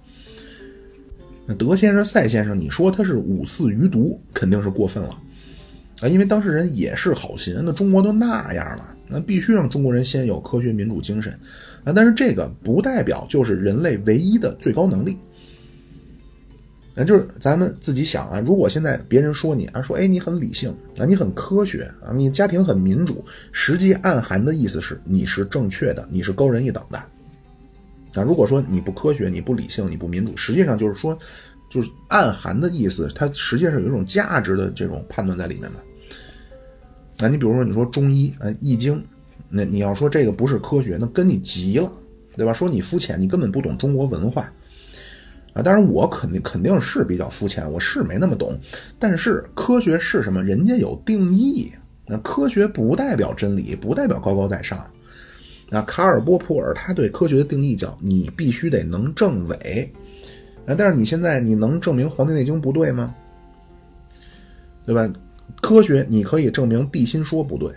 [1.48, 5.18] 那德先生、赛先生，你说他是五四余毒，肯定是过分了
[6.02, 6.08] 啊！
[6.10, 11.32] 因为当事人也是好心，那中国都那样了，那必须让中国人先有科学民主精神
[11.86, 11.93] 啊！
[11.93, 15.18] 但是这个不代表就是人类唯一的最高能力。
[16.93, 23.24] 那就是咱们自己想啊，如果现在别人说你啊，说哎你很理性啊，你很科学啊，你家庭很民主，
[23.54, 27.02] 实际暗含的意思是你是正确的，你是高人一等的。
[28.18, 31.15] 那，如果说你不科学、你不理性、你不民主，实际上就是说，
[31.70, 35.76] 就是暗含的意思，它实际上有一种价值的这种判断在里面的。
[37.20, 38.97] 那你比如说你说中医啊，《易经》，
[39.49, 41.91] 那你要说这个不是科学，那跟你急了，
[42.36, 42.51] 对吧？
[42.51, 44.51] 说你肤浅，你根本不懂中国文化。
[45.53, 48.59] 啊，当然我肯定肯定是比较肤浅，我是没那么懂。
[48.97, 50.43] 但是科学是什么？
[50.43, 51.72] 人家有定义。
[52.07, 54.89] 那科学不代表真理，不代表高高在上。
[55.70, 59.91] 那卡尔波普尔他对科学的定义叫你必须得能证伪。
[60.65, 63.15] 啊，但是你现在你能证明《黄帝内经》不对吗？
[64.86, 65.09] 对吧？
[65.61, 67.72] 科学你可以证明地心说不对，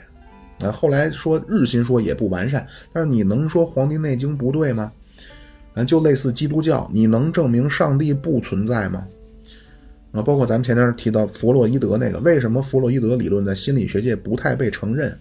[0.61, 4.93] 啊，后来说日心说也不完善，但是你能说《黄帝内经》不对吗？
[5.75, 9.07] 啊，就类似基督教，你能证明上帝不存在吗？
[10.13, 15.17] 啊，包括咱们前天提到弗洛伊德那个，为什么弗洛伊德理论在心理学界不太被承认？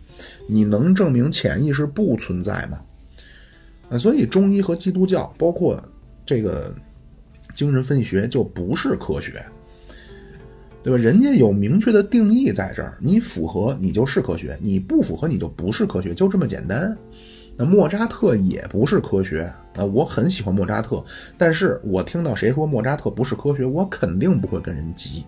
[0.48, 2.80] 你能证明潜意识不存在吗？
[3.90, 5.84] 啊，所以中医和基督教，包括
[6.26, 6.74] 这个
[7.56, 9.44] 精神分析学，就不是科学，
[10.84, 10.98] 对吧？
[10.98, 16.96] 人家有明确的定义在这儿，你符合你就是科学，你不符合你就不是科学，就这么简单。
[17.58, 21.04] 那莫扎特也不是科学啊，我很喜欢莫扎特，
[21.38, 25.26] 但是我听到谁说莫扎特不是科学，我肯定不会跟人急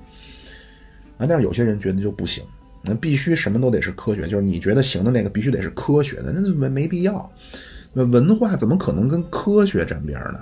[1.18, 1.26] 啊。
[1.28, 2.44] 但是有些人觉得就不行，
[2.84, 7.32] 那必须什么都得是科学，就是你觉得行的那个必须得是科学的，那没没必要。
[7.94, 10.40] 那文化怎么可能跟科学沾边呢？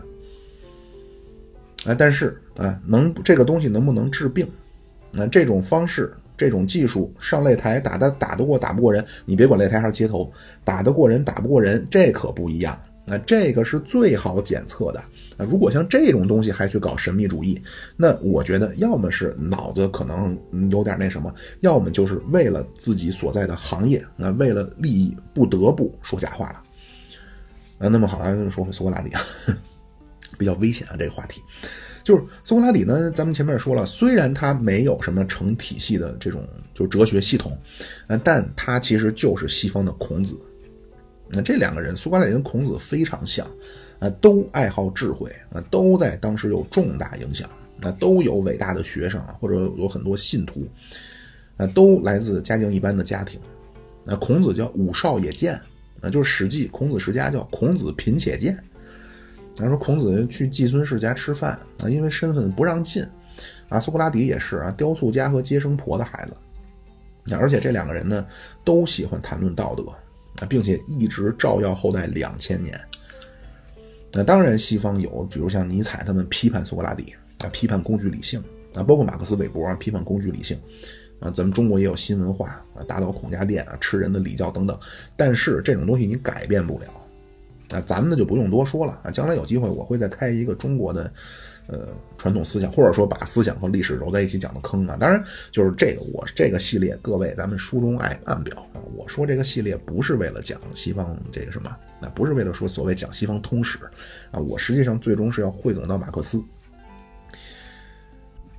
[1.85, 4.47] 啊，但是啊，能这个东西能不能治病？
[5.11, 6.13] 那这种方式。
[6.37, 10.31] 这种技术上擂台打的打得过打不过人，你别管擂台还是街头，
[10.63, 12.79] 打得过人打不过人，这可不一样。
[13.09, 15.03] 那这个是最好检测的。
[15.35, 17.59] 那如果像这种东西还去搞神秘主义，
[17.97, 20.37] 那我觉得要么是脑子可能
[20.69, 26.63] 有点那什么，要么就是为了自己所在的行业，那为了利益不得不说假话了。
[27.79, 29.21] 啊，那么好，说回苏格拉底啊，
[30.37, 31.41] 比较危险啊这个话题。
[32.03, 37.57] 就是苏格拉底呢，咱们前面说了，虽然他没有什么成体系的这种就哲学系统，
[38.23, 40.37] 但他其实就是西方的孔子。
[41.31, 43.45] 那这两个人，苏格拉底跟孔子非常像，
[43.99, 47.47] 啊，都爱好智慧，啊，都在当时有重大影响，
[47.79, 50.67] 那都有伟大的学生，或者有很多信徒，
[51.57, 53.39] 啊，都来自家境一般的家庭。
[54.03, 55.53] 那孔子叫五少也贱，
[56.01, 58.57] 啊，就是《史记·孔子世家》叫孔子贫且贱。
[59.55, 63.05] 他说孔子去季孙氏家吃饭啊，因为身份不让进，
[63.67, 68.25] 啊，苏格拉底也是啊，雕塑家和接生婆的孩子，而且这两个人呢
[68.63, 69.83] 都喜欢谈论道德
[70.39, 72.79] 啊，并且一直照耀后代两千年。
[74.11, 80.59] 那当然，西方有，比如像尼采他们批判苏格拉底啊，批判工具理性啊，包括马克思韦伯啊，批判工具理性
[81.19, 84.79] 啊，咱们中国也有新文化啊，打倒孔家店啊，吃人的礼教等等，
[85.15, 86.87] 但是这种东西你改变不了。
[87.69, 89.11] 那咱们呢就不用多说了啊！
[89.11, 91.11] 将来有机会我会再开一个中国的，
[91.67, 94.97] 呃，传统思想，或者说把思想和历史揉在一起讲的坑啊。
[94.99, 98.81] 当然，就是这个我这个系列，各位咱们书中爱暗表啊。
[98.97, 101.69] 我说这个系列不是为了讲西方这个什么，
[102.01, 103.77] 那不是为了说所谓讲西方通史
[104.31, 104.39] 啊。
[104.39, 106.43] 我实际上最终是要汇总到马克思。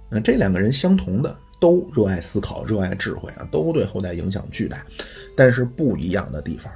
[0.09, 4.87] 那这两个人相同的，都热爱思考，热爱智慧啊，都对后代影响巨大，
[5.37, 6.73] 但是不一样的地方。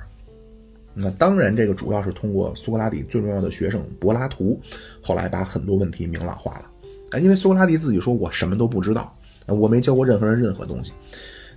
[0.94, 4.60] 那当然，这个主要是通过苏格拉底最重要的学生柏拉图，
[5.02, 6.70] 后来把很多问题明朗化了。
[7.10, 9.16] 啊，因为苏格拉底自己说我什么都不知道，
[9.46, 10.92] 我没教过任何人任何东西。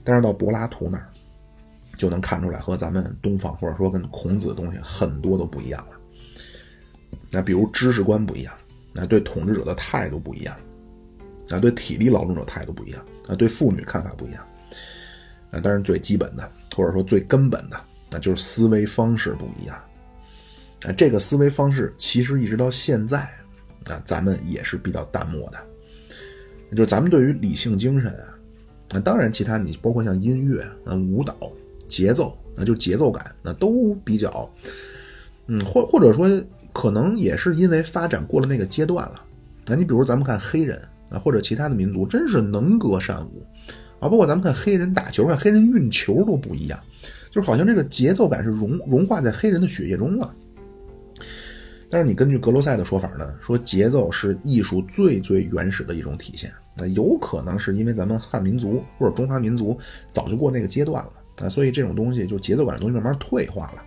[0.03, 1.07] 但是到柏拉图那儿，
[1.97, 5.97] 就能看出来和咱们东方或者说跟孔子的东西很多都不一样了。
[7.29, 8.53] 那比如知识观不一样，
[8.93, 10.55] 那对统治者的态度不一样，
[11.49, 14.43] 啊，对体力劳动者态度不一样，啊，对妇女看法不一样。
[15.51, 17.79] 啊，当然最基本的或者说最根本的。
[18.09, 19.75] 那就是思维方式不一样，
[20.85, 23.19] 啊，这个思维方式其实一直到现在，
[23.85, 25.57] 啊，咱们也是比较淡漠的。
[26.75, 28.35] 就咱们对于理性精神啊，
[28.91, 31.35] 那当然其他你包括像音乐啊、舞蹈、
[31.87, 34.49] 节奏，那就节奏感，那都比较，
[35.47, 36.29] 嗯，或或者说
[36.73, 39.23] 可能也是因为发展过了那个阶段了。
[39.65, 43.45] 那你比如咱们看黑人啊，或者其他的民族，真是能歌善舞
[43.99, 46.77] 啊，包括咱们看黑人打球，看黑人运球都不一样。
[47.37, 50.33] 就好像这个节奏感是融融化在黑人的血液中了，
[51.87, 56.51] 但是你根据格罗塞的说法呢，说节奏是艺术最最原始的一种体现。
[56.75, 59.77] 那有可能是因为咱们汉民族或者中华民族
[60.11, 61.13] 早就过那个阶段了
[61.45, 63.83] 啊，所以这种东西就节奏感的东西慢慢退化了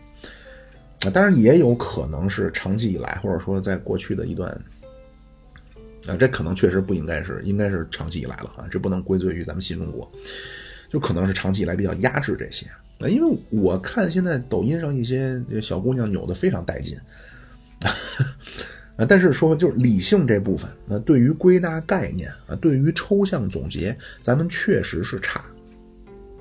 [1.08, 1.10] 啊。
[1.10, 4.48] 当然也有可能是长期以来，或者说在过去的一段
[6.06, 10.08] 啊，这可能确实不应该是，应该是长期以来了啊，这不能归罪于咱们新中国，
[10.88, 12.64] 就可能是长期以来比较压制这些。
[13.00, 16.96] 啊，因为我看现在抖音上一些小姑娘扭的非常带劲，
[18.96, 25.42] 啊， 但是说就是理性这部分，那对于归纳概念啊，对于抽象总结，咱们确实是差。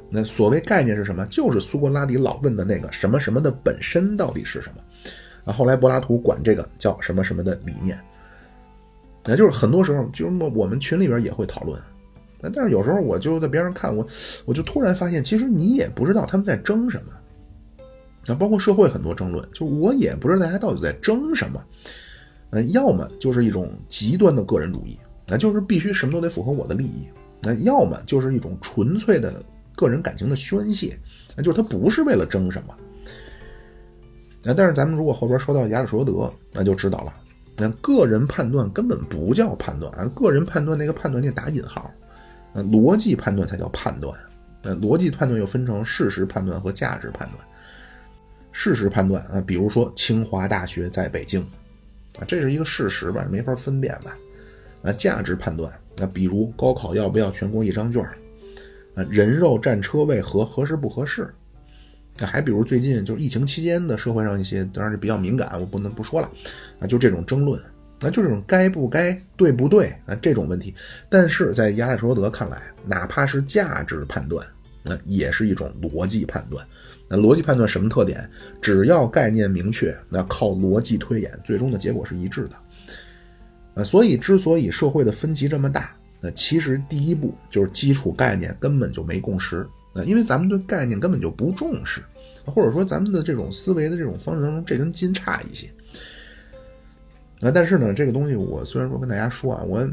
[0.10, 1.26] 那所谓概念是什么？
[1.28, 4.84] 就是苏格拉底老问的那个什么什么的本身到底是什么？
[5.45, 7.97] 啊，后来柏拉图管这个叫什么什么的理念。
[9.24, 11.80] 那就是很多时候，就是我们群里边也会讨论。
[12.42, 14.06] 那但是有时候我就在边上看我，
[14.46, 17.14] 我就突然发现，其实你也不知道他们在争什么。
[18.26, 21.64] 那包括社会很多争论，就我也不知道大家到底在争什么。
[22.52, 27.08] 嗯，要么就是一种极端的个人主义，那就是必须什么都得符合我的利益；
[27.42, 29.44] 那要么就是一种纯粹的
[29.76, 30.98] 个人感情的宣泄，
[31.36, 32.76] 那就是他不是为了争什么。
[34.42, 37.14] 那但是咱们如果后边说到亚里士多德，那就知道了，
[37.58, 41.92] 那个人判断根本不叫判断啊，个人判断那个判断那打引号。
[42.54, 44.18] 呃，逻辑判断才叫判断。
[44.64, 47.39] 呃，逻辑判断又分成事实判断和价值判断。
[48.52, 51.41] 事实判断啊，比如说清华大学在北京，
[52.20, 54.18] 啊，这是一个事实吧，没法分辨吧。
[54.82, 58.02] 啊，价值判断啊，比如高考要不要全国一张卷
[58.95, 61.34] 啊，人肉占车位合合适不合适？
[62.18, 66.30] 那还比如最近就是疫情期间的社会上一些，当然是比较敏感，我不能不说了
[66.80, 67.62] 啊，就这种争论，
[68.02, 70.74] 那就这种该不该、对不对啊这种问题。
[71.10, 74.45] 但是在亚里士多德看来，哪怕是价值判断，
[74.84, 76.66] 那也是一种逻辑判断。
[77.08, 78.30] 那逻辑判断什么特点？
[78.62, 82.56] 只要概念明确，那靠逻辑推演，最终的结果是一致的。
[83.76, 89.68] 啊，所以之所以社会的分歧这么大，那其实第一步就是基础概念根本就没共识。
[89.93, 92.00] 啊，因为咱们对概念根本就不重视，
[92.45, 95.68] 或者说咱们的这种思维的这种方式当中，这根筋差一些。
[97.42, 99.88] 啊，但是呢，这个东西我虽然说跟大家说啊，我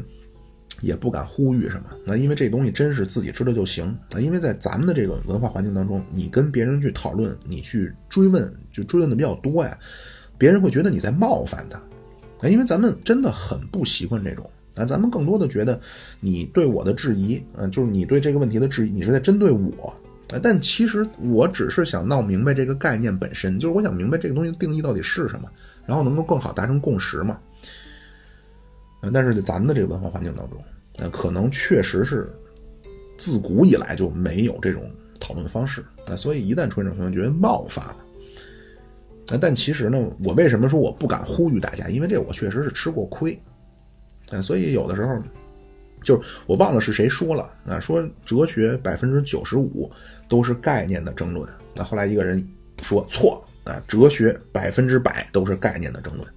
[0.81, 1.85] 也不敢呼吁什么。
[2.05, 3.85] 那因为这东西真是自己知道就行。
[4.13, 9.77] 啊，因为在咱们的这个文化环境当中，你跟别人去讨论，你去追问，就追问的比较多呀，
[10.37, 11.77] 别人会觉得你在冒犯他。
[12.39, 14.49] 啊，因为咱们真的很不习惯这种。
[14.75, 15.79] 啊，咱们更多的觉得，
[16.19, 19.91] 你对我的质疑，嗯，就是你对这个问题的质疑，你是在针对我，
[20.29, 25.49] 啊，但其实我只是想闹明白这个概念本身，就是我想明白这个东西的定义到底是什么，
[25.87, 27.39] 然后能够更好达成共识嘛。
[29.13, 30.61] 但是咱们的这个文化环境当中，
[30.97, 32.29] 呃，可能确实是
[33.17, 37.95] 自古以来就没有这种讨论方式，啊，所以一旦出现这种情况，觉得冒犯了。
[39.29, 41.87] 啊，但其实呢，我为什么说我不敢呼吁大家？
[41.87, 43.39] 因为这我确实是吃过亏。
[44.29, 45.17] 啊，所以有的时候，
[46.03, 49.89] 就是我忘了是谁说了啊，说哲学百分之九十五
[50.27, 51.49] 都是概念的争论。
[51.73, 52.45] 那后来一个人
[52.81, 56.27] 说错了啊，哲学百分之百都是概念的争论。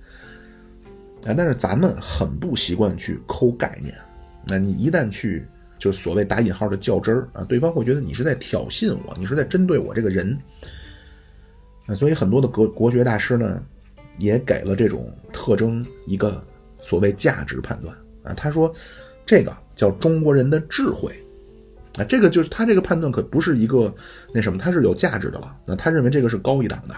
[1.24, 3.94] 啊，但是咱们很不习惯去抠概念。
[4.44, 5.46] 那你一旦去
[5.78, 10.36] 就所谓打引号的较真儿啊，对方会觉得你是在挑衅我，你是在针对我这个人。
[11.86, 13.62] 啊，所以很多的国国学大师呢，
[14.18, 16.42] 也给了这种特征一个。
[16.82, 18.74] 所谓价值判断啊，他说，
[19.26, 21.14] 这个叫中国人的智慧，
[21.98, 23.94] 啊，这个就是他这个判断可不是一个
[24.32, 25.54] 那什么，他是有价值的了。
[25.66, 26.94] 那他认为这个是高一档的，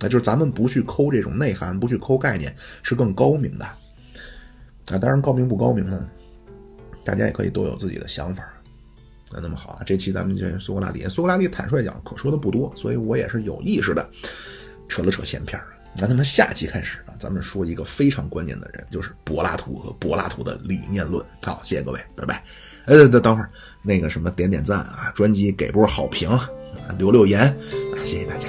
[0.00, 3.64] 那就是咱们不去抠这种内涵，不去抠概念，是更高明的。
[3.64, 6.08] 啊，当然高明不高明呢，
[7.04, 8.42] 大家也可以都有自己的想法。
[9.32, 14.10] 那那么好啊，这期咱们就苏格拉底，苏格拉底坦率讲可说的不多，所以我也是有意识的
[14.88, 15.66] 扯了扯闲篇儿。
[15.96, 21.24] 那那么下期开始啊，咱们说一个非常关键的人，就是柏拉图和柏拉图的理念论。
[21.42, 22.42] 好，谢谢各位，拜拜。
[22.86, 23.50] 呃，等等会儿，
[23.82, 26.30] 那个什么点点赞啊，专辑给波好评，
[26.96, 28.48] 留留言啊，谢谢大家。